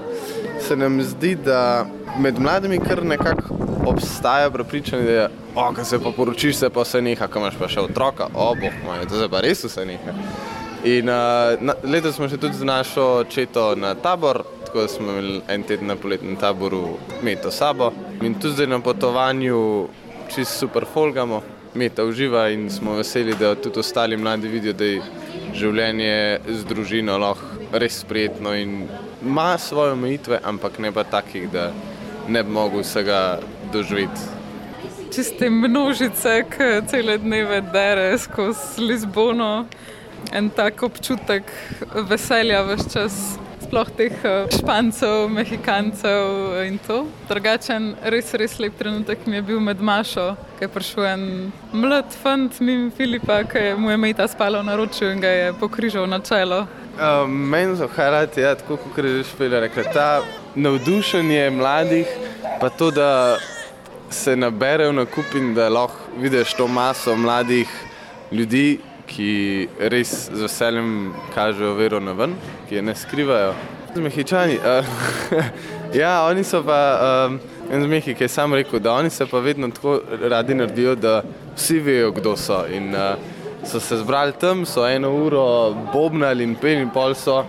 se 0.67 0.75
nam 0.75 1.01
zdi, 1.03 1.35
da 1.35 1.85
med 2.19 2.39
mladimi 2.39 2.79
kar 2.79 3.05
nekako 3.05 3.55
obstaja 3.85 4.49
prepričanje, 4.49 5.03
da 5.03 5.11
je, 5.11 5.29
oh, 5.55 5.75
ko 5.75 5.83
se 5.83 5.99
pa 5.99 6.11
poročiš, 6.15 6.55
se 6.55 6.69
pa 6.69 6.81
vse 6.81 7.01
neha, 7.01 7.27
ko 7.27 7.39
imaš 7.39 7.57
pa 7.59 7.67
še 7.67 7.83
otroka, 7.83 8.29
oh, 8.33 8.53
boh 8.59 8.77
moj, 8.85 9.03
to 9.09 9.19
se 9.19 9.29
pa 9.29 9.41
res 9.43 9.63
vse 9.67 9.85
neha. 9.85 10.15
In 10.87 11.09
uh, 11.09 11.73
letos 11.87 12.17
smo 12.17 12.27
še 12.31 12.39
tudi 12.39 12.59
z 12.59 12.67
našo 12.67 13.23
četo 13.31 13.73
na 13.79 13.93
tabor, 13.95 14.43
tako 14.65 14.83
da 14.83 14.87
smo 14.91 15.11
imeli 15.11 15.41
en 15.51 15.63
teden 15.67 15.91
na 15.91 15.95
poletnem 15.99 16.35
taboru 16.39 16.97
meto 17.23 17.51
sabo. 17.51 17.91
In 18.21 18.35
tudi 18.35 18.57
zdaj 18.57 18.71
na 18.71 18.79
potovanju 18.83 19.59
čisto 20.27 20.65
super 20.65 20.87
folgamo, 20.93 21.41
meta 21.75 22.03
uživa 22.03 22.49
in 22.49 22.69
smo 22.71 22.97
veseli, 22.99 23.35
da 23.39 23.55
tudi 23.55 23.79
ostali 23.79 24.17
mladi 24.17 24.47
vidijo, 24.47 24.73
da 24.73 24.85
je 24.85 25.01
življenje 25.55 26.13
z 26.49 26.67
družino 26.69 27.17
lahko 27.17 27.79
res 27.79 28.03
prijetno 28.09 28.53
in 28.57 28.83
ima 29.25 29.57
svoje 29.57 29.91
omejitve, 29.91 30.39
ampak 30.43 30.79
ne 30.79 30.91
pa 30.91 31.03
takih, 31.03 31.49
da 31.51 31.71
ne 32.27 32.43
bi 32.43 32.51
mogel 32.51 32.81
vsega 32.81 33.39
doživeti. 33.73 34.21
Čiste 35.15 35.49
množice, 35.49 36.43
ki 36.49 36.87
cele 36.89 37.17
dneve 37.17 37.61
dere 37.61 38.17
skozi 38.17 38.81
Lizbono, 38.81 39.65
en 40.31 40.49
tak 40.49 40.83
občutek 40.83 41.43
veselja 42.09 42.63
vse 42.63 42.89
čas. 42.93 43.17
Sploh 43.63 43.89
teh 43.97 44.25
eh, 44.27 44.47
špancev, 44.53 45.29
mehikancev 45.33 46.57
in 46.67 46.75
to. 46.87 47.05
Drugačen, 47.29 47.93
res, 48.03 48.33
res 48.37 48.59
lep 48.59 48.75
trenutek 48.77 49.23
mi 49.25 49.39
je 49.39 49.45
bil 49.47 49.61
med 49.63 49.81
Mašo, 49.81 50.33
ki 50.59 50.67
je 50.67 50.69
prišel 50.69 51.07
en 51.09 51.23
mlad 51.71 52.13
fant, 52.21 52.59
mimo 52.59 52.91
Filipa, 52.97 53.39
ki 53.49 53.71
mu 53.77 53.89
je 53.89 53.97
meta 53.97 54.27
spalo 54.27 54.61
na 54.63 54.75
ročju 54.77 55.09
in 55.13 55.23
ga 55.23 55.31
je 55.31 55.53
pokrižal 55.57 56.05
na 56.09 56.19
čelo. 56.19 56.65
Uh, 56.93 57.29
meni 57.29 57.77
so 57.77 57.87
hajati, 57.87 58.41
ja, 58.41 58.55
tako 58.55 58.77
kot 58.77 58.97
je 59.05 59.17
že 59.17 59.23
špela 59.23 59.59
rekla, 59.59 59.83
ta 59.83 60.21
navdušenje 60.55 61.49
mladih, 61.49 62.07
pa 62.61 62.69
to, 62.69 62.91
da 62.91 63.37
se 64.09 64.35
naberejo 64.35 64.91
na 64.91 65.05
kup 65.05 65.33
in 65.35 65.53
da 65.53 65.69
lahko 65.69 65.97
vidiš 66.21 66.53
to 66.53 66.67
maso 66.67 67.15
mladih 67.15 67.69
ljudi, 68.31 68.79
ki 69.07 69.69
res 69.79 70.29
z 70.29 70.41
veseljem 70.41 71.13
kažejo 71.33 71.73
vero 71.73 71.99
na 71.99 72.13
ven, 72.13 72.35
ki 72.69 72.75
je 72.75 72.81
ne 72.81 72.95
skrivajo. 72.95 73.55
Zmehičani. 73.95 74.59
Uh, 74.61 74.85
ja, 76.01 76.27
oni 76.29 76.43
so 76.43 76.61
pa 76.63 76.79
um, 77.27 77.39
en 77.71 77.83
zmehi, 77.83 78.13
ki 78.13 78.23
je 78.23 78.29
sam 78.29 78.53
rekel, 78.53 78.79
da 78.79 78.93
oni 78.93 79.09
se 79.09 79.25
pa 79.25 79.39
vedno 79.39 79.69
tako 79.73 79.99
radi 80.29 80.53
naredijo, 80.53 80.95
da 80.95 81.23
vsi 81.55 81.79
vejo, 81.79 82.11
kdo 82.11 82.37
so. 82.37 82.65
In 82.69 82.93
uh, 82.93 83.17
so 83.65 83.79
se 83.79 83.97
zbrali 83.97 84.33
tam, 84.39 84.65
so 84.65 84.87
eno 84.87 85.11
uro 85.15 85.75
bobnali 85.93 86.43
in 86.43 86.55
peli 86.55 86.81
in 86.81 86.89
pol 86.89 87.15
so 87.15 87.43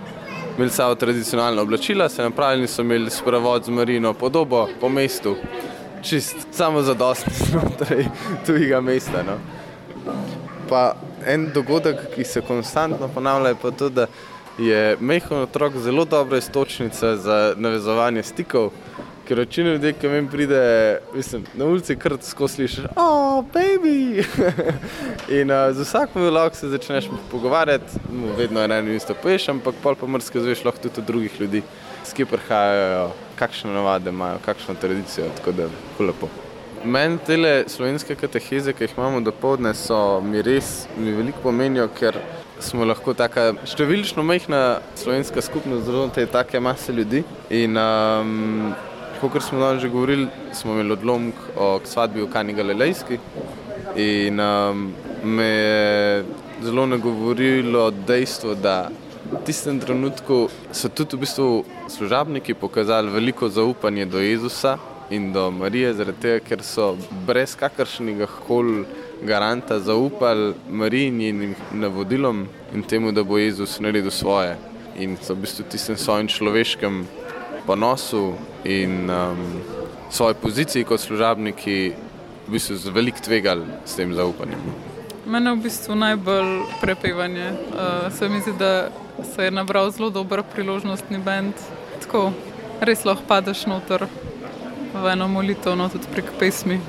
imeli 0.56 0.70
samo 0.70 0.94
tradicionalna 0.94 1.62
oblačila, 1.62 2.08
se 2.08 2.22
napravili 2.22 2.68
so 2.68 2.82
imeli 2.82 3.10
spravod 3.10 3.64
z 3.64 3.68
marino 3.68 4.14
podobo 4.14 4.68
po 4.80 4.88
mestu 4.88 5.36
čist 6.04 6.36
samo 6.52 6.82
za 6.82 6.94
dosti 6.94 7.30
znotraj 7.50 8.04
tujega 8.46 8.80
mesta. 8.80 9.22
No. 9.22 9.38
Pa 10.68 10.94
en 11.26 11.50
dogodek, 11.54 11.96
ki 12.14 12.24
se 12.24 12.40
konstantno 12.40 13.08
ponavlja, 13.08 13.48
je 13.48 13.56
pa 13.62 13.70
to, 13.70 13.88
da 13.88 14.06
je 14.58 14.96
mehko 15.00 15.36
otrok 15.36 15.76
zelo 15.76 16.04
dobra 16.04 16.38
istočnica 16.38 17.16
za 17.16 17.54
navezovanje 17.56 18.22
stikov. 18.22 18.70
Ker 19.28 19.38
večina 19.38 19.70
ljudi, 19.72 19.94
ki 20.00 20.08
mi 20.08 20.28
pride 20.28 20.98
mislim, 21.14 21.44
na 21.54 21.64
ulici, 21.64 21.96
kar 21.96 22.16
tako 22.16 22.48
slišiš, 22.48 22.84
oh, 22.96 23.44
baby. 23.54 24.24
in 25.40 25.50
uh, 25.50 25.72
z 25.72 25.80
vsakom 25.80 26.22
vlogom 26.22 26.54
se 26.54 26.68
začneš 26.68 27.08
pogovarjati, 27.30 28.00
no, 28.12 28.34
vedno 28.38 28.60
je 28.60 28.78
eno 28.78 28.92
isto 28.92 29.14
poješ, 29.22 29.48
ampak 29.48 29.74
pol 29.82 29.96
pa 29.96 30.06
mrzke 30.06 30.40
zveš 30.40 30.64
lahko 30.64 30.82
tudi 30.82 31.00
od 31.00 31.06
drugih 31.06 31.40
ljudi, 31.40 31.62
s 32.04 32.12
ki 32.12 32.24
prihajajo 32.24 33.10
kakšne 33.36 33.72
navade 33.72 34.10
imajo, 34.10 34.38
kakšno 34.44 34.74
tradicijo. 34.74 35.26
Tako 35.36 35.52
da 35.52 35.62
je 35.62 36.06
lepo. 36.06 36.28
Meni 36.84 37.18
te 37.26 37.64
slovenske 37.66 38.14
kateheze, 38.14 38.72
ki 38.72 38.84
jih 38.84 38.98
imamo 38.98 39.20
do 39.20 39.32
povdne, 39.32 39.72
so 39.74 40.20
mi 40.20 40.42
res 40.42 40.84
mi 41.00 41.16
veliko 41.16 41.40
pomenijo, 41.42 41.88
ker 41.96 42.18
smo 42.60 42.84
lahko 42.84 43.14
tako 43.16 43.54
številčno 43.64 44.22
majhna 44.22 44.80
slovenska 45.00 45.40
skupnost, 45.42 45.86
zelo 45.88 46.10
te 46.12 46.26
take 46.26 46.60
mase 46.60 46.92
ljudi. 46.92 47.24
In 47.48 47.80
um, 47.80 48.74
kot 49.28 49.42
smo 49.42 49.60
danes 49.60 49.82
že 49.82 49.88
govorili, 49.88 50.26
smo 50.52 50.72
imeli 50.72 50.92
odlomek 50.92 51.34
o 51.56 51.80
svadbi 51.84 52.22
v 52.22 52.30
Kani 52.30 52.52
Galilejski. 52.52 53.18
In 53.96 54.40
um, 54.40 54.92
me 55.24 55.44
je 55.44 56.24
zelo 56.62 56.86
nagovorilo 56.86 57.90
dejstvo, 57.90 58.54
da 58.54 58.90
v 59.32 59.44
tistem 59.44 59.80
trenutku 59.80 60.48
so 60.72 60.88
tudi 60.88 61.16
v 61.16 61.20
bistvu 61.20 61.64
služabniki 61.88 62.54
pokazali 62.54 63.10
veliko 63.10 63.48
zaupanje 63.48 64.06
do 64.06 64.18
Jezusa 64.18 64.78
in 65.10 65.32
do 65.32 65.50
Marije, 65.50 65.94
zaradi 65.94 66.20
tega, 66.20 66.44
ker 66.44 66.62
so 66.62 66.94
brez 67.26 67.56
kakršnega 67.56 68.26
koli 68.46 68.84
garanta 69.22 69.78
zaupali 69.78 70.54
Mariji 70.70 71.08
in 71.08 71.18
njenim 71.18 71.54
navodilom 71.72 72.46
in 72.74 72.82
temu, 72.82 73.12
da 73.12 73.22
bo 73.22 73.38
Jezus 73.38 73.80
naredil 73.80 74.10
svoje. 74.10 74.56
In 74.98 75.16
so 75.16 75.34
v 75.34 75.44
bistvu 75.46 75.64
tistem 75.70 75.96
svojim 75.96 76.28
človeškem 76.28 77.06
ponosu 77.66 78.32
in 78.64 79.10
um, 79.10 79.36
svoji 80.10 80.34
poziciji 80.34 80.84
kot 80.84 81.00
služabniki 81.00 81.92
v 82.46 82.52
bistvu 82.52 82.76
z 82.76 82.88
velik 82.92 83.20
tvegali 83.20 83.64
s 83.84 83.96
tem 83.96 84.14
zaupanjem. 84.14 84.60
Mene 85.26 85.54
v 85.56 85.64
bistvu 85.64 85.96
najbolj 85.96 86.68
prepevanje. 86.80 87.50
Uh, 87.50 88.12
se 88.12 88.28
mi 88.28 88.40
zdi, 88.40 88.52
da 88.58 88.88
se 89.34 89.44
je 89.44 89.50
nabral 89.50 89.90
zelo 89.90 90.10
dober 90.10 90.42
priložnostni 90.54 91.18
bend. 91.18 91.54
Tako 92.04 92.32
res 92.80 93.04
lahko 93.04 93.24
padeš 93.28 93.64
noter 93.66 94.06
v 94.94 95.06
eno 95.10 95.28
molitev, 95.28 95.76
no 95.76 95.88
tudi 95.88 96.10
prek 96.12 96.28
pesmi. 96.38 96.80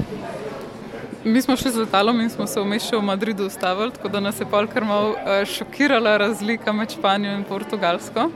Mi 1.26 1.42
smo 1.42 1.56
šli 1.58 1.72
z 1.72 1.86
letalom 1.86 2.20
in 2.22 2.30
smo 2.30 2.46
se 2.48 2.62
vmes 2.62 2.92
v 2.92 3.02
Madridu 3.02 3.48
ustavili, 3.48 3.92
tako 3.92 4.10
da 4.10 4.20
nas 4.20 4.40
je 4.40 4.46
polkar 4.46 4.86
malo 4.86 5.16
uh, 5.16 5.46
šokirala 5.46 6.18
razlika 6.18 6.74
med 6.74 6.92
Španijo 6.92 7.34
in 7.34 7.44
Portugalsko. 7.44 8.30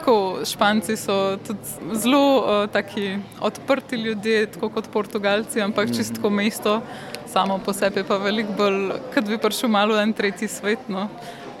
Tako, 0.00 0.40
Španci 0.48 0.94
so 0.96 1.36
tudi 1.44 1.92
zelo 1.92 2.40
uh, 2.40 3.44
odprti 3.44 3.96
ljudje, 3.96 4.46
tako 4.46 4.70
kot 4.72 4.88
Portugalci, 4.88 5.60
ampak 5.60 5.92
čisto 5.92 6.30
mesto 6.30 6.80
samo 7.28 7.58
po 7.58 7.72
sebi 7.72 8.00
pa 8.04 8.16
veliko 8.16 8.52
bolj, 8.56 8.94
kot 9.14 9.28
bi 9.28 9.36
prišel 9.38 9.68
malo 9.68 9.98
en 10.00 10.12
tretji 10.12 10.48
svet. 10.48 10.88
No. 10.88 11.08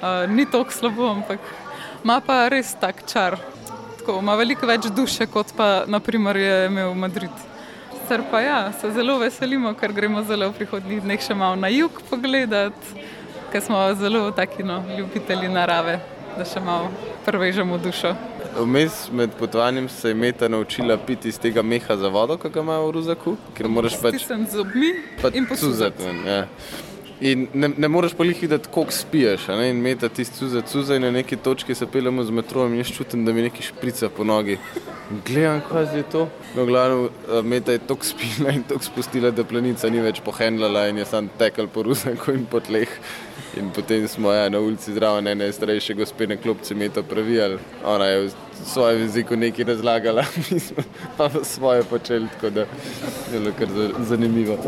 Uh, 0.00 0.24
ni 0.32 0.46
tako 0.48 0.72
slabo, 0.72 1.10
ampak 1.12 1.40
ima 2.04 2.16
pa 2.24 2.48
res 2.48 2.72
tak 2.80 3.04
čar. 3.04 3.36
Tako, 3.98 4.22
ima 4.24 4.38
veliko 4.40 4.66
več 4.66 4.88
duše, 4.88 5.26
kot 5.28 5.52
pa 5.56 5.84
naprimer 5.86 6.36
je 6.36 6.54
imel 6.70 6.94
Madrid. 6.94 7.44
Sicer 7.92 8.24
pa 8.30 8.40
ja, 8.40 8.72
se 8.72 8.88
zelo 8.96 9.18
veselimo, 9.20 9.74
ker 9.76 9.92
gremo 9.92 10.24
zelo 10.24 10.48
v 10.48 10.62
prihodnjih 10.62 11.04
dneh 11.04 11.20
še 11.20 11.36
malo 11.36 11.60
na 11.60 11.68
jug 11.68 12.00
pogledat, 12.08 12.88
ker 13.52 13.60
smo 13.60 13.84
zelo 14.00 14.30
taki 14.32 14.64
no, 14.64 14.80
ljubitelji 14.96 15.52
narave, 15.52 16.00
da 16.36 16.44
še 16.44 16.60
malo 16.60 16.90
prevežemo 17.26 17.78
dušo. 17.78 18.14
Vmes 18.58 19.08
med 19.12 19.30
potovanjem 19.38 19.88
se 19.88 20.10
je 20.10 20.14
Meta 20.14 20.48
naučila 20.48 20.96
piti 21.06 21.28
iz 21.28 21.38
tega 21.38 21.62
meha 21.62 21.96
za 21.96 22.08
vodo, 22.08 22.36
ki 22.38 22.50
ga 22.50 22.60
ima 22.60 22.78
v 22.82 22.90
Ruzaku. 22.98 23.36
Ker 23.54 23.68
moraš 23.68 23.98
pač. 24.02 24.18
Stisnem 24.18 24.46
z 24.46 24.62
zobmi 24.62 24.94
in 25.32 25.46
posuzati. 25.46 26.08
Ja. 26.26 26.46
In 27.20 27.48
ne, 27.52 27.68
ne 27.76 27.88
moreš 27.88 28.14
pa 28.16 28.24
jih 28.24 28.38
videti, 28.42 28.68
koliko 28.72 28.92
spiješ. 28.96 29.48
In 29.68 29.82
meta 29.84 30.08
tisti 30.08 30.40
suze, 30.40 30.62
suze 30.66 30.96
in 30.96 31.02
na 31.04 31.10
neki 31.10 31.36
točki 31.36 31.74
se 31.74 31.86
peljemo 31.86 32.24
z 32.24 32.32
metrojem 32.32 32.72
in 32.72 32.80
jaz 32.80 32.92
čutim, 32.96 33.24
da 33.24 33.32
mi 33.32 33.42
nekaj 33.44 33.68
šprica 33.68 34.08
po 34.08 34.24
nogi. 34.24 34.56
Gledam, 35.26 35.60
kaj 35.68 35.96
je 35.96 36.02
to. 36.12 36.28
No, 36.56 36.64
glavno, 36.66 37.10
meta 37.44 37.72
je 37.76 37.82
tok 37.84 38.04
spila 38.08 38.54
in 38.56 38.62
tok 38.62 38.84
spustila, 38.84 39.30
da 39.30 39.44
planica 39.44 39.90
ni 39.92 40.00
več 40.00 40.22
pohendlala 40.24 40.86
in 40.88 41.02
je 41.02 41.04
sam 41.04 41.28
tekel 41.38 41.68
po 41.68 41.82
ruzaku 41.82 42.32
in 42.32 42.46
po 42.48 42.60
tleh. 42.64 42.88
In 43.56 43.70
potem 43.74 44.08
smo 44.08 44.32
ja, 44.32 44.48
na 44.48 44.60
ulici 44.60 44.92
zraven 44.92 45.28
ene 45.28 45.52
starejše 45.52 45.94
gospene 45.94 46.36
klopce 46.36 46.74
meta 46.74 47.02
pravijali. 47.02 47.58
Ona 47.84 48.06
je 48.06 48.20
v 48.26 48.30
svojem 48.64 49.00
jeziku 49.00 49.36
nekaj 49.36 49.64
razlagala, 49.64 50.24
mi 50.50 50.60
smo 50.60 50.82
pa 51.16 51.30
svoje 51.42 51.84
počeli, 51.84 52.28
tako 52.28 52.50
da 52.50 52.60
je 52.60 53.40
bilo 53.40 53.52
kar 53.58 53.68
zanimivo. 53.98 54.58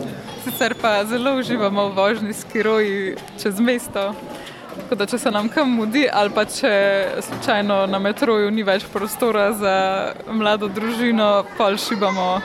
Sicer 0.45 0.75
pa 0.81 1.05
zelo 1.05 1.37
uživamo 1.39 1.89
v 1.89 1.95
vožnji 1.97 2.33
s 2.33 2.45
kiroji 2.53 3.17
čez 3.43 3.61
mesto. 3.61 4.15
Tako 4.77 4.95
da, 4.95 5.07
če 5.07 5.19
se 5.19 5.31
nam 5.31 5.49
kam 5.53 5.71
mudi, 5.77 6.07
ali 6.13 6.31
pa 6.35 6.45
če 6.49 6.73
slučajno 7.21 7.87
na 7.87 7.99
metroju 7.99 8.51
ni 8.51 8.65
več 8.65 8.89
prostora 8.93 9.53
za 9.53 9.77
mlado 10.33 10.69
družino, 10.69 11.45
pa 11.59 11.75
šibamo 11.77 12.41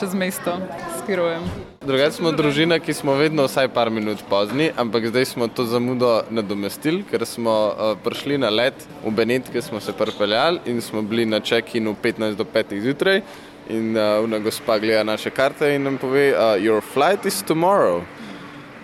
čez 0.00 0.14
mesto 0.14 0.60
s 0.98 1.06
kirojem. 1.06 1.69
Drugače 1.80 2.12
smo 2.12 2.28
družina, 2.36 2.76
ki 2.76 2.92
smo 2.92 3.14
vedno 3.16 3.46
vsaj 3.46 3.70
par 3.72 3.88
minut 3.88 4.20
pozni, 4.28 4.66
ampak 4.76 5.06
zdaj 5.08 5.24
smo 5.30 5.46
to 5.48 5.64
zamudo 5.64 6.10
nadomestili, 6.28 7.00
ker 7.08 7.22
smo 7.24 7.54
uh, 7.70 7.92
prišli 8.04 8.36
na 8.38 8.50
let 8.52 8.82
v 9.00 9.12
Benetke, 9.16 9.62
smo 9.64 9.80
se 9.80 9.94
pripeljali 9.96 10.60
in 10.68 10.82
smo 10.84 11.00
bili 11.02 11.24
na 11.24 11.40
check-inu 11.40 11.94
15 12.02 12.36
do 12.36 12.44
5 12.44 12.74
zjutraj. 12.84 13.22
In 13.70 13.96
uh, 13.96 14.20
una 14.24 14.38
gospa 14.38 14.76
gleda 14.78 15.06
naše 15.08 15.30
karte 15.30 15.70
in 15.74 15.88
nam 15.88 15.96
pove, 15.98 16.34
uh, 16.34 16.60
your 16.60 16.84
flight 16.84 17.24
is 17.24 17.40
tomorrow. 17.42 18.02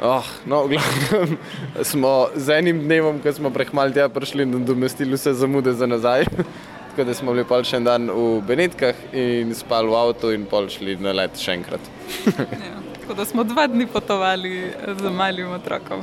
Oh, 0.01 0.25
no, 0.47 0.65
glavnem, 0.67 1.37
smo 1.91 2.29
z 2.35 2.57
enim 2.57 2.81
dnevom, 2.81 3.21
ko 3.21 3.33
smo 3.33 3.51
prehmali 3.51 3.93
tja 3.93 4.09
prišli, 4.09 4.47
nadomestili 4.47 5.21
vse 5.21 5.35
zamude 5.37 5.77
za 5.77 5.87
nazaj. 5.87 6.25
Tako 6.91 7.05
da 7.05 7.15
smo 7.15 7.37
bili 7.37 7.45
pol 7.45 7.61
še 7.61 7.77
en 7.77 7.85
dan 7.85 8.09
v 8.09 8.41
Benetkah 8.49 9.05
in 9.13 9.53
spali 9.53 9.93
v 9.93 10.01
avtu 10.01 10.33
in 10.33 10.49
pol 10.49 10.73
šli 10.73 10.97
na 10.97 11.13
let 11.13 11.37
še 11.37 11.61
enkrat. 11.61 11.93
ja. 12.41 12.86
Tako 13.07 13.19
da 13.19 13.25
smo 13.25 13.45
dva 13.45 13.67
dni 13.67 13.87
potovali 13.87 14.73
z 15.01 15.11
malim 15.11 15.51
otrokom 15.51 16.01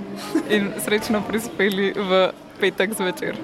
in 0.50 0.70
srečno 0.86 1.22
prispeli 1.28 1.94
v 1.98 2.30
petek 2.60 2.94
zvečer. 2.94 3.36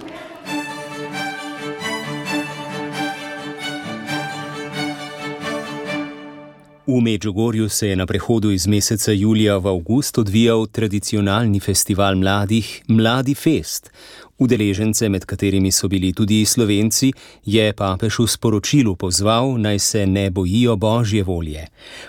V 6.90 7.02
Međugorju 7.02 7.70
se 7.70 7.88
je 7.88 7.96
na 7.96 8.06
prehodu 8.06 8.52
iz 8.52 8.68
meseca 8.68 9.12
julija 9.12 9.58
v 9.58 9.68
avgust 9.68 10.18
odvijal 10.18 10.66
tradicionalni 10.68 11.60
festival 11.60 12.16
mladih 12.16 12.82
Mladi 12.88 13.36
Fest. 13.36 13.92
Udeležence, 14.38 15.10
med 15.10 15.26
katerimi 15.26 15.72
so 15.72 15.88
bili 15.88 16.14
tudi 16.14 16.46
slovenci, 16.46 17.12
je 17.46 17.74
papež 17.74 18.20
v 18.20 18.28
sporočilu 18.28 18.96
pozval, 18.96 19.62
naj 19.62 19.80
se 19.80 20.08
ne 20.08 20.30
bojijo 20.30 20.76
božje 20.76 21.24
volje. 21.24 21.68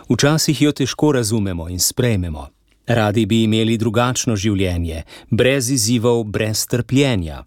Včasih 0.09 0.62
jo 0.62 0.73
težko 0.73 1.12
razumemo 1.12 1.69
in 1.69 1.79
sprejmemo. 1.79 2.49
Radi 2.87 3.27
bi 3.27 3.43
imeli 3.43 3.77
drugačno 3.77 4.37
življenje, 4.37 5.03
brez 5.31 5.71
izzivov, 5.71 6.25
brez 6.25 6.66
trpljenja. 6.66 7.45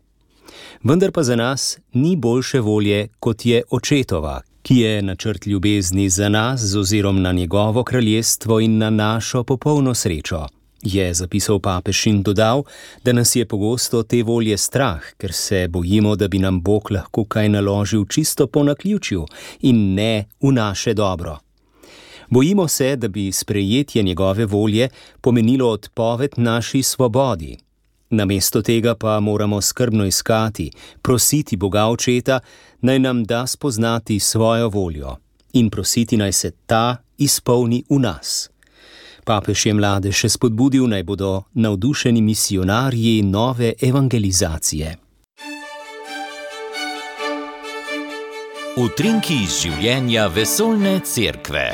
Vendar 0.83 1.11
pa 1.11 1.23
za 1.23 1.35
nas 1.35 1.79
ni 1.93 2.15
boljše 2.15 2.59
volje, 2.59 3.07
kot 3.19 3.45
je 3.45 3.63
očetova, 3.69 4.41
ki 4.63 4.77
je 4.77 5.01
načrt 5.01 5.45
ljubezni 5.45 6.09
za 6.09 6.29
nas 6.29 6.61
z 6.61 6.77
ozirom 6.77 7.21
na 7.21 7.31
njegovo 7.31 7.83
kraljestvo 7.83 8.59
in 8.59 8.77
na 8.77 8.89
našo 8.89 9.43
popolno 9.43 9.93
srečo. 9.93 10.47
Je 10.81 11.13
zapisal 11.13 11.59
papež 11.59 12.07
in 12.07 12.23
dodal, 12.23 12.63
da 13.03 13.13
nas 13.13 13.35
je 13.35 13.45
pogosto 13.45 14.03
te 14.03 14.23
volje 14.23 14.57
strah, 14.57 15.03
ker 15.17 15.33
se 15.33 15.67
bojimo, 15.67 16.15
da 16.15 16.27
bi 16.27 16.39
nam 16.39 16.61
Bog 16.61 16.91
lahko 16.91 17.25
kaj 17.25 17.49
naložil 17.49 18.05
čisto 18.05 18.47
po 18.47 18.63
naključju 18.63 19.25
in 19.61 19.93
ne 19.93 20.25
v 20.41 20.51
naše 20.51 20.93
dobro. 20.93 21.37
Bojimo 22.29 22.67
se, 22.67 22.95
da 22.95 23.07
bi 23.07 23.31
sprejetje 23.31 24.03
njegove 24.03 24.45
volje 24.45 24.89
pomenilo 25.21 25.69
odpoved 25.69 26.31
naši 26.37 26.83
svobodi. 26.83 27.57
Namesto 28.13 28.61
tega 28.61 28.95
pa 28.95 29.19
moramo 29.19 29.61
skrbno 29.61 30.05
iskati, 30.05 30.71
prositi 31.01 31.57
Boga 31.57 31.87
očeta, 31.87 32.39
naj 32.81 32.99
nam 32.99 33.23
da 33.23 33.47
spoznati 33.47 34.19
svojo 34.19 34.69
voljo 34.69 35.15
in 35.53 35.69
prositi 35.69 36.17
naj 36.17 36.33
se 36.33 36.51
ta 36.65 36.97
izpolni 37.17 37.83
v 37.89 37.99
nas. 37.99 38.49
Papež 39.25 39.65
je 39.65 39.73
mlade 39.73 40.11
še 40.11 40.29
spodbudil, 40.29 40.85
naj 40.87 41.03
bodo 41.03 41.43
navdušeni 41.53 42.21
misionarji 42.21 43.21
nove 43.21 43.73
evangelizacije. 43.81 44.97
Utrinki 48.77 49.43
iz 49.43 49.61
življenja 49.63 50.27
vesoljne 50.27 50.99
cerkve. 51.05 51.69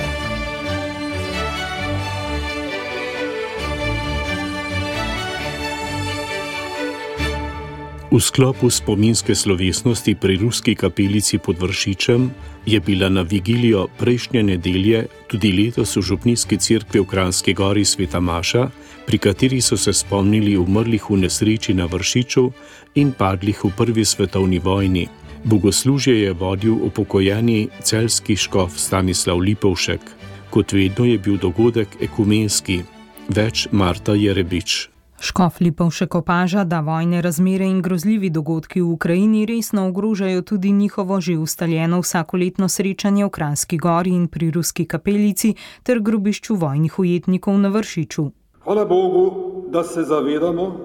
V 8.09 8.17
sklopu 8.17 8.73
spominske 8.73 9.37
slovesnosti 9.37 10.17
pri 10.17 10.41
ruski 10.41 10.73
kapelici 10.73 11.37
pod 11.37 11.61
Vršičem 11.61 12.31
je 12.65 12.79
bila 12.81 13.05
na 13.09 13.21
vigilijo 13.21 13.85
prejšnje 14.01 14.43
nedelje 14.43 15.05
tudi 15.29 15.53
letos 15.53 15.93
v 15.93 16.01
Župnijski 16.01 16.57
cerkvi 16.57 16.99
v 16.99 17.05
Kranski 17.05 17.53
gori 17.53 17.85
Sveta 17.85 18.17
Maša, 18.19 18.69
pri 19.05 19.17
kateri 19.17 19.61
so 19.61 19.77
se 19.77 19.93
spomnili 19.93 20.57
umrlih 20.57 21.05
v 21.09 21.21
nesreči 21.21 21.77
na 21.77 21.85
Vršiču 21.85 22.49
in 22.95 23.13
padlih 23.13 23.61
v 23.63 23.69
prvi 23.77 24.05
svetovni 24.05 24.57
vojni. 24.59 25.05
Bogoslužje 25.45 26.21
je 26.21 26.33
vodil 26.33 26.81
upokojeni 26.81 27.69
celski 27.83 28.35
škof 28.35 28.73
Stanislav 28.73 29.37
Lipovšek. 29.37 30.01
Kot 30.49 30.73
vedno 30.73 31.05
je 31.05 31.17
bil 31.17 31.37
dogodek 31.37 32.01
ekumenski, 32.01 32.81
več 33.29 33.67
Marta 33.71 34.17
Jerebič. 34.17 34.98
Škof 35.21 35.59
Lipovšek 35.59 36.15
opaža, 36.15 36.63
da 36.63 36.79
vojne 36.79 37.21
razmere 37.21 37.65
in 37.65 37.81
grozljivi 37.81 38.29
dogodki 38.29 38.81
v 38.81 38.91
Ukrajini 38.91 39.45
resno 39.45 39.87
ogrožajo 39.87 40.41
tudi 40.41 40.71
njihovo 40.71 41.21
že 41.21 41.37
ustaljeno 41.37 41.99
vsakoletno 41.99 42.69
srečanje 42.69 43.25
v 43.25 43.29
Kranski 43.29 43.77
gori 43.77 44.09
in 44.09 44.27
pri 44.27 44.51
ruski 44.51 44.85
kapelici 44.85 45.55
ter 45.83 45.99
grobišču 45.99 46.55
vojnih 46.55 46.99
ujetnikov 46.99 47.57
na 47.57 47.69
Vršiču. 47.69 48.31
Hvala 48.63 48.85
Bogu, 48.85 49.25
da 49.71 49.83
se 49.83 50.03
zavedamo, 50.03 50.77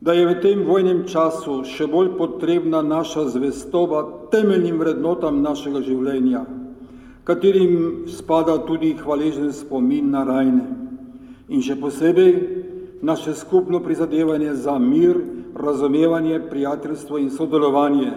da 0.00 0.12
je 0.12 0.26
v 0.26 0.40
tem 0.40 0.62
vojnem 0.62 1.02
času 1.08 1.64
še 1.64 1.86
bolj 1.86 2.14
potrebna 2.18 2.82
naša 2.82 3.26
zvestoba 3.28 4.04
temeljnim 4.30 4.78
vrednotam 4.78 5.42
našega 5.42 5.82
življenja, 5.82 6.44
katerim 7.24 8.06
spada 8.06 8.58
tudi 8.66 8.94
hvaležen 9.02 9.52
spomin 9.52 10.10
na 10.10 10.24
rajne 10.24 10.64
in 11.48 11.62
še 11.62 11.74
posebej 11.80 12.32
naše 13.02 13.34
skupno 13.34 13.80
prizadevanje 13.80 14.54
za 14.54 14.78
mir, 14.78 15.16
razumevanje, 15.54 16.40
prijateljstvo 16.50 17.18
in 17.18 17.30
sodelovanje 17.30 18.12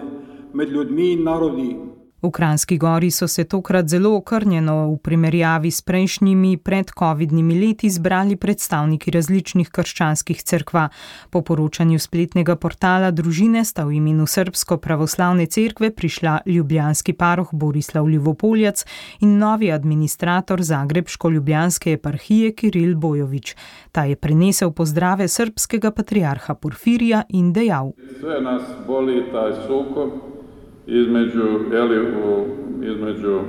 med 0.52 0.68
ljudmi 0.68 1.12
in 1.12 1.24
narodi. 1.24 1.76
V 2.22 2.30
Kranski 2.30 2.78
gori 2.78 3.10
so 3.10 3.28
se 3.28 3.44
tokrat 3.44 3.88
zelo 3.88 4.16
okrnjeno 4.16 4.92
v 4.92 4.98
primerjavi 5.02 5.70
s 5.70 5.82
prejšnjimi 5.82 6.56
predcovidnimi 6.56 7.54
leti 7.60 7.90
zbrali 7.90 8.36
predstavniki 8.36 9.10
različnih 9.10 9.70
krščanskih 9.70 10.42
cerkva. 10.42 10.88
Po 11.30 11.42
poročanju 11.42 11.98
spletnega 11.98 12.54
portala 12.56 13.10
družine 13.10 13.64
sta 13.64 13.82
v 13.84 13.96
imenu 13.98 14.26
Srpsko 14.26 14.76
pravoslavne 14.78 15.46
cerkve 15.46 15.90
prišla 15.90 16.36
ljubljanski 16.46 17.12
paroh 17.12 17.48
Borislav 17.52 18.06
Ljubopoljac 18.08 18.84
in 19.20 19.38
novi 19.38 19.72
administrator 19.72 20.62
Zagrebško-ljubljanske 20.62 21.96
eparhije 21.98 22.52
Kiril 22.54 22.94
Bojovič. 22.94 23.56
Ta 23.92 24.04
je 24.04 24.16
prenesel 24.16 24.70
pozdrave 24.70 25.26
srpskega 25.28 25.90
patriarha 25.90 26.54
Porfirija 26.54 27.24
in 27.28 27.52
dejal: 27.52 27.90
Vse 27.98 28.38
nas 28.46 28.62
boli 28.86 29.24
ta 29.32 29.50
sukob 29.66 30.41
između, 30.86 31.42
jeli, 31.72 32.00
u, 32.00 32.46
između 32.82 33.40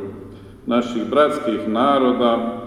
naših 0.65 1.03
bratskih 1.09 1.67
naroda. 1.67 2.59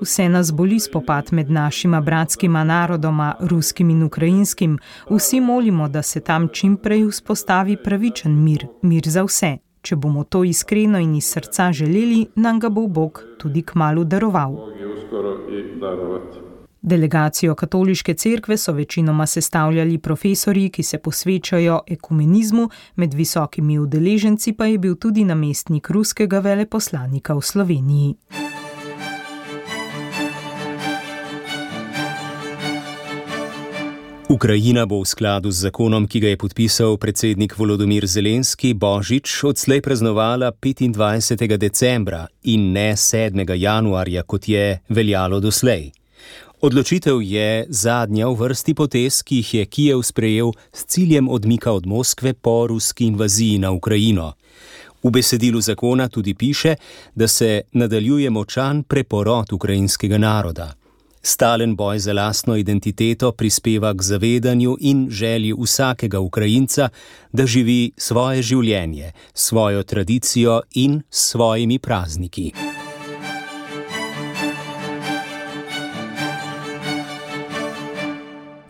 Vse 0.00 0.28
nas 0.28 0.52
boli 0.52 0.80
spopad 0.80 1.28
med 1.32 1.50
našima 1.50 2.00
bratskima 2.00 2.64
narodoma, 2.64 3.34
ruskim 3.40 3.90
in 3.90 4.02
ukrajinskim. 4.02 4.78
Vsi 5.10 5.40
molimo, 5.40 5.88
da 5.88 6.02
se 6.02 6.20
tam 6.20 6.48
čim 6.48 6.76
prej 6.76 7.06
vzpostavi 7.06 7.76
pravičen 7.84 8.44
mir, 8.44 8.66
mir 8.82 9.02
za 9.06 9.22
vse. 9.22 9.56
Če 9.80 9.96
bomo 9.96 10.24
to 10.24 10.44
iskreno 10.44 10.98
in 10.98 11.14
iz 11.14 11.24
srca 11.24 11.72
želeli, 11.72 12.26
nam 12.34 12.60
ga 12.60 12.68
bo 12.68 12.86
Bog 12.86 13.22
tudi 13.38 13.62
k 13.62 13.74
malu 13.74 14.04
daroval. 14.04 14.52
Bog 14.52 14.80
je 14.80 14.86
uskoro 14.94 15.36
i 15.50 15.80
darovati. 15.80 16.45
Delegacijo 16.86 17.54
katoliške 17.54 18.14
cerkve 18.14 18.56
so 18.56 18.72
večinoma 18.72 19.26
sestavljali 19.26 19.98
profesori, 19.98 20.68
ki 20.70 20.82
se 20.82 20.98
posvečajo 20.98 21.80
ekumenizmu, 21.86 22.68
med 22.96 23.14
visokimi 23.14 23.78
udeleženci 23.78 24.52
pa 24.52 24.66
je 24.66 24.78
bil 24.78 24.94
tudi 24.94 25.24
namestnik 25.24 25.90
ruskega 25.90 26.38
veleposlanika 26.38 27.34
v 27.34 27.42
Sloveniji. 27.42 28.14
Ukrajina 34.28 34.86
bo 34.86 35.00
v 35.00 35.06
skladu 35.06 35.50
z 35.50 35.66
zakonom, 35.66 36.06
ki 36.06 36.20
ga 36.20 36.28
je 36.28 36.36
podpisal 36.36 36.96
predsednik 36.96 37.58
Volodymyr 37.58 38.06
Zelenski, 38.06 38.74
Božič 38.74 39.44
odslej 39.44 39.82
praznovala 39.82 40.52
25. 40.52 41.56
decembra 41.58 42.26
in 42.42 42.72
ne 42.72 42.92
7. 42.92 43.54
januarja, 43.54 44.22
kot 44.22 44.48
je 44.48 44.80
veljalo 44.88 45.40
doslej. 45.40 46.05
Odločitev 46.60 47.20
je 47.20 47.66
zadnja 47.68 48.28
v 48.28 48.34
vrsti 48.34 48.72
potez, 48.74 49.20
ki 49.20 49.36
jih 49.36 49.54
je 49.54 49.64
Kijev 49.66 50.00
sprejel 50.02 50.52
s 50.72 50.88
ciljem 50.88 51.28
odmika 51.28 51.72
od 51.72 51.86
Moskve 51.86 52.32
po 52.32 52.66
ruski 52.66 53.06
invaziji 53.06 53.58
na 53.58 53.70
Ukrajino. 53.70 54.32
V 55.02 55.10
besedilu 55.10 55.60
zakona 55.60 56.08
tudi 56.08 56.34
piše, 56.34 56.74
da 57.14 57.28
se 57.28 57.62
nadaljuje 57.72 58.30
močan 58.30 58.82
preporod 58.82 59.52
ukrajinskega 59.52 60.18
naroda. 60.18 60.72
Stalen 61.22 61.76
boj 61.76 61.98
za 61.98 62.12
lastno 62.12 62.56
identiteto 62.56 63.32
prispeva 63.32 63.92
k 63.94 64.02
zavedanju 64.02 64.76
in 64.80 65.06
želji 65.10 65.52
vsakega 65.52 66.20
Ukrajinca, 66.20 66.88
da 67.32 67.46
živi 67.46 67.92
svoje 67.96 68.42
življenje, 68.42 69.12
svojo 69.34 69.82
tradicijo 69.82 70.60
in 70.74 71.02
svojimi 71.10 71.78
prazniki. 71.78 72.52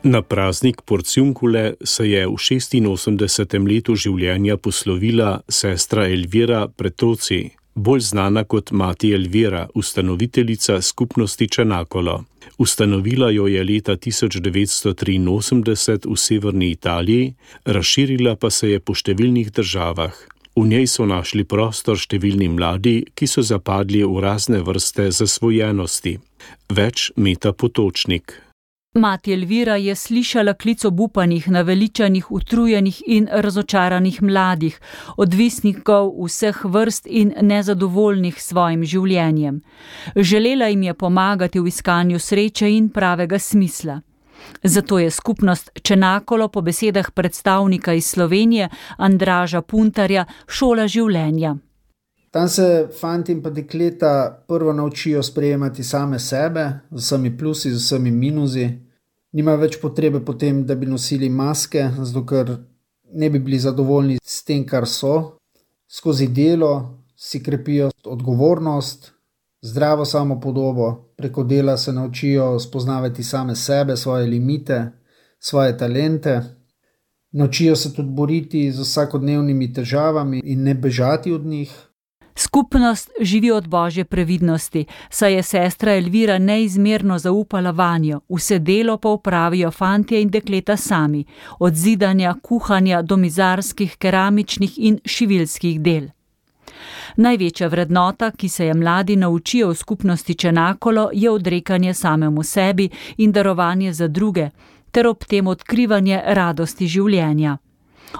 Na 0.09 0.23
praznik 0.23 0.83
Porciunkule 0.83 1.75
se 1.85 2.11
je 2.11 2.27
v 2.27 2.31
86. 2.31 3.67
letu 3.67 3.97
življenja 3.99 4.57
poslovila 4.57 5.43
sestra 5.51 6.07
Elvira 6.07 6.69
Pretoci, 6.69 7.51
bolj 7.75 8.01
znana 8.13 8.45
kot 8.45 8.71
mati 8.71 9.13
Elvira, 9.19 9.69
ustanoviteljica 9.75 10.83
skupnosti 10.83 11.49
Čenakolo. 11.49 12.25
Ustanovila 12.59 13.31
jo 13.35 13.47
je 13.51 13.65
leta 13.65 13.97
1983 13.97 16.07
v 16.07 16.17
severni 16.17 16.71
Italiji, 16.71 17.35
razširila 17.65 18.37
pa 18.37 18.51
se 18.51 18.71
je 18.77 18.79
po 18.79 18.95
številnih 18.95 19.51
državah. 19.51 20.15
V 20.55 20.67
njej 20.71 20.87
so 20.87 21.03
našli 21.03 21.45
prostor 21.45 21.99
številni 21.99 22.49
mladi, 22.55 23.07
ki 23.11 23.27
so 23.27 23.43
zapadli 23.43 24.07
v 24.07 24.23
razne 24.23 24.63
vrste 24.63 25.11
zasvojenosti. 25.11 26.23
Več 26.71 27.11
meta 27.19 27.51
potočnik. 27.51 28.46
Mati 28.97 29.33
Elvira 29.33 29.77
je 29.77 29.95
slišala 29.95 30.55
klic 30.55 30.85
obupanih, 30.85 31.49
naveličanih, 31.49 32.31
utrujenih 32.33 33.03
in 33.07 33.29
razočaranih 33.33 34.23
mladih, 34.23 34.81
odvisnikov 35.17 36.15
vseh 36.25 36.65
vrst 36.65 37.07
in 37.07 37.35
nezadovoljnih 37.41 38.41
s 38.41 38.47
svojim 38.49 38.85
življenjem. 38.85 39.61
Želela 40.17 40.71
jim 40.73 40.83
je 40.83 40.95
pomagati 40.95 41.61
v 41.61 41.69
iskanju 41.69 42.19
sreče 42.19 42.71
in 42.73 42.89
pravega 42.89 43.39
smisla. 43.39 44.01
Zato 44.63 44.99
je 44.99 45.11
skupnost 45.11 45.71
Čenakolo 45.83 46.49
po 46.49 46.61
besedah 46.61 47.11
predstavnika 47.11 47.93
iz 47.93 48.07
Slovenije 48.07 48.69
Andraža 48.97 49.63
Puntarja 49.63 50.25
šola 50.49 50.89
življenja. 50.89 51.57
Tam 52.31 52.49
se 52.49 52.89
fanti 53.01 53.33
in 53.33 53.43
pa 53.43 53.51
dekleta 53.51 54.45
prvo 54.49 54.73
naučijo 54.73 55.23
sprejemati 55.23 55.85
same 55.85 56.19
sebe, 56.19 56.73
z 56.91 57.05
vsemi 57.05 57.37
plusi, 57.37 57.71
z 57.71 57.77
vsemi 57.77 58.11
minusi, 58.11 58.86
nimajo 59.37 59.61
več 59.61 59.81
potrebe 59.81 60.23
potem, 60.25 60.65
da 60.67 60.75
bi 60.75 60.89
nosili 60.89 61.29
maske, 61.29 61.91
zato 61.99 62.25
ker 62.27 62.57
ne 63.13 63.31
bi 63.31 63.39
bili 63.39 63.59
zadovoljni 63.61 64.19
s 64.23 64.45
tem, 64.45 64.65
kar 64.67 64.89
so. 64.89 65.37
Skozi 65.89 66.29
delo 66.35 67.05
si 67.17 67.43
krepijo 67.43 67.91
odgovornost, 68.05 69.13
zdravo 69.63 70.05
samo 70.05 70.41
podobo, 70.41 71.13
preko 71.17 71.45
dela 71.45 71.77
se 71.77 71.93
naučijo 71.93 72.59
spoznavati 72.59 73.23
same 73.23 73.57
sebe, 73.57 73.97
svoje 73.97 74.27
limite, 74.27 74.85
svoje 75.39 75.79
talente. 75.79 76.41
Naučijo 77.33 77.77
se 77.77 77.93
tudi 77.95 78.11
boriti 78.11 78.71
z 78.73 78.81
vsakodnevnimi 78.81 79.73
težavami 79.73 80.41
in 80.45 80.63
ne 80.63 80.75
bežati 80.75 81.33
od 81.33 81.47
njih. 81.47 81.73
Skupnost 82.39 83.11
živi 83.21 83.51
od 83.51 83.69
božje 83.69 84.05
previdnosti, 84.05 84.85
saj 85.11 85.35
je 85.35 85.43
sestra 85.43 85.95
Elvira 85.97 86.39
neizmerno 86.39 87.19
zaupala 87.19 87.71
vanjo, 87.71 88.21
vse 88.29 88.59
delo 88.59 88.99
pa 88.99 89.09
upravijo 89.09 89.71
fantje 89.71 90.23
in 90.23 90.31
dekleta 90.31 90.77
sami, 90.77 91.25
od 91.59 91.75
zidanja, 91.75 92.35
kuhanja 92.43 93.03
do 93.03 93.17
mizarskih, 93.17 93.97
keramičnih 93.97 94.79
in 94.79 95.01
šivilskih 95.05 95.81
del. 95.81 96.09
Največja 97.17 97.69
vrednota, 97.69 98.31
ki 98.31 98.49
se 98.49 98.67
je 98.67 98.75
mladi 98.75 99.17
naučijo 99.17 99.69
v 99.69 99.75
skupnosti 99.75 100.35
Čenakolo, 100.35 101.11
je 101.13 101.31
odrekanje 101.31 101.95
samemu 101.95 102.43
sebi 102.43 102.91
in 103.17 103.33
darovanje 103.33 103.93
za 103.93 104.09
druge, 104.09 104.51
ter 104.91 105.07
ob 105.07 105.25
tem 105.25 105.47
odkrivanje 105.47 106.21
radosti 106.27 106.87
življenja. 106.87 107.57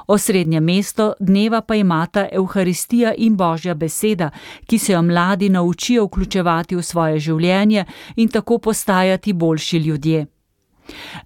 Osrednje 0.07 0.61
mesto 0.61 1.13
dneva 1.21 1.61
pa 1.61 1.75
imata 1.75 2.29
Euharistija 2.33 3.15
in 3.17 3.37
Božja 3.37 3.75
beseda, 3.75 4.31
ki 4.67 4.79
se 4.79 4.93
jo 4.93 5.03
mladi 5.03 5.49
naučijo 5.49 6.05
vključevati 6.05 6.77
v 6.77 6.83
svoje 6.83 7.19
življenje 7.19 7.85
in 8.17 8.29
tako 8.29 8.59
postajati 8.59 9.33
boljši 9.33 9.79
ljudje. 9.79 10.27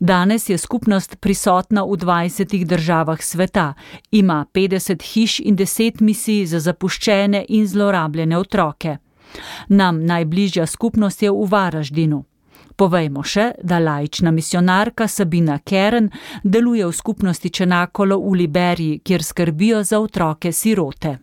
Danes 0.01 0.49
je 0.49 0.59
skupnost 0.59 1.17
prisotna 1.21 1.85
v 1.85 1.89
20 1.89 2.65
državah 2.65 3.23
sveta, 3.23 3.75
ima 4.11 4.47
50 4.55 5.03
hiš 5.13 5.41
in 5.41 5.57
10 5.57 6.01
misij 6.01 6.47
za 6.47 6.61
zapuščene 6.61 7.45
in 7.49 7.67
zlorabljene 7.67 8.39
otroke. 8.39 8.97
Nam 9.69 10.05
najbližja 10.05 10.67
skupnost 10.67 11.23
je 11.23 11.31
v 11.31 11.47
Varaždinu. 11.51 12.25
Povejmo 12.81 13.21
še, 13.21 13.51
da 13.61 13.77
laična 13.77 14.31
misionarka 14.33 15.05
Sabina 15.09 15.59
Keren 15.61 16.07
deluje 16.41 16.87
v 16.89 16.95
skupnosti 16.97 17.51
Čenakolo 17.53 18.17
v 18.17 18.39
Liberiji, 18.41 19.01
kjer 19.05 19.25
skrbijo 19.25 19.83
za 19.85 20.01
otroke 20.01 20.49
sirote. 20.53 21.19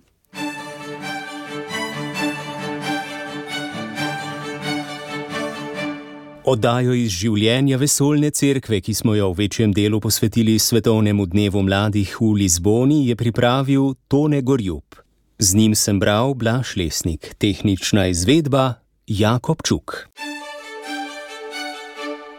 Oddajo 6.47 6.93
iz 6.93 7.09
življenja 7.11 7.81
vesoljne 7.81 8.29
cerkve, 8.31 8.77
ki 8.79 8.93
smo 8.93 9.17
jo 9.17 9.33
v 9.33 9.41
večjem 9.41 9.73
delu 9.73 9.97
posvetili 9.99 10.59
Svetovnemu 10.61 11.25
dnevu 11.25 11.65
mladih 11.65 12.13
v 12.21 12.31
Lizboni, 12.45 13.01
je 13.09 13.17
pripravil 13.17 13.97
Tone 14.07 14.45
Gorjub. 14.45 15.01
Z 15.41 15.57
njim 15.57 15.73
sem 15.75 15.97
bral 15.99 16.37
Blaž 16.37 16.77
Lesnik, 16.77 17.33
tehnična 17.41 18.07
izvedba 18.13 18.77
Jakob 19.09 19.65
Čuk. 19.65 20.05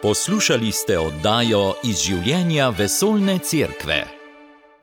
Poslušali 0.03 0.73
ste 0.73 0.99
oddajo 0.99 1.75
iz 1.83 1.99
življenja 2.07 2.69
vesoljne 2.71 3.39
cerkve. 3.43 4.05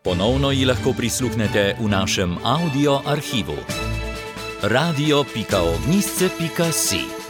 Ponovno 0.03 0.51
ji 0.51 0.65
lahko 0.67 0.93
prisluhnete 0.93 1.75
v 1.79 1.89
našem 1.89 2.37
audio 2.43 3.01
arhivu. 3.05 3.55
radio.ognisce.si 4.61 7.24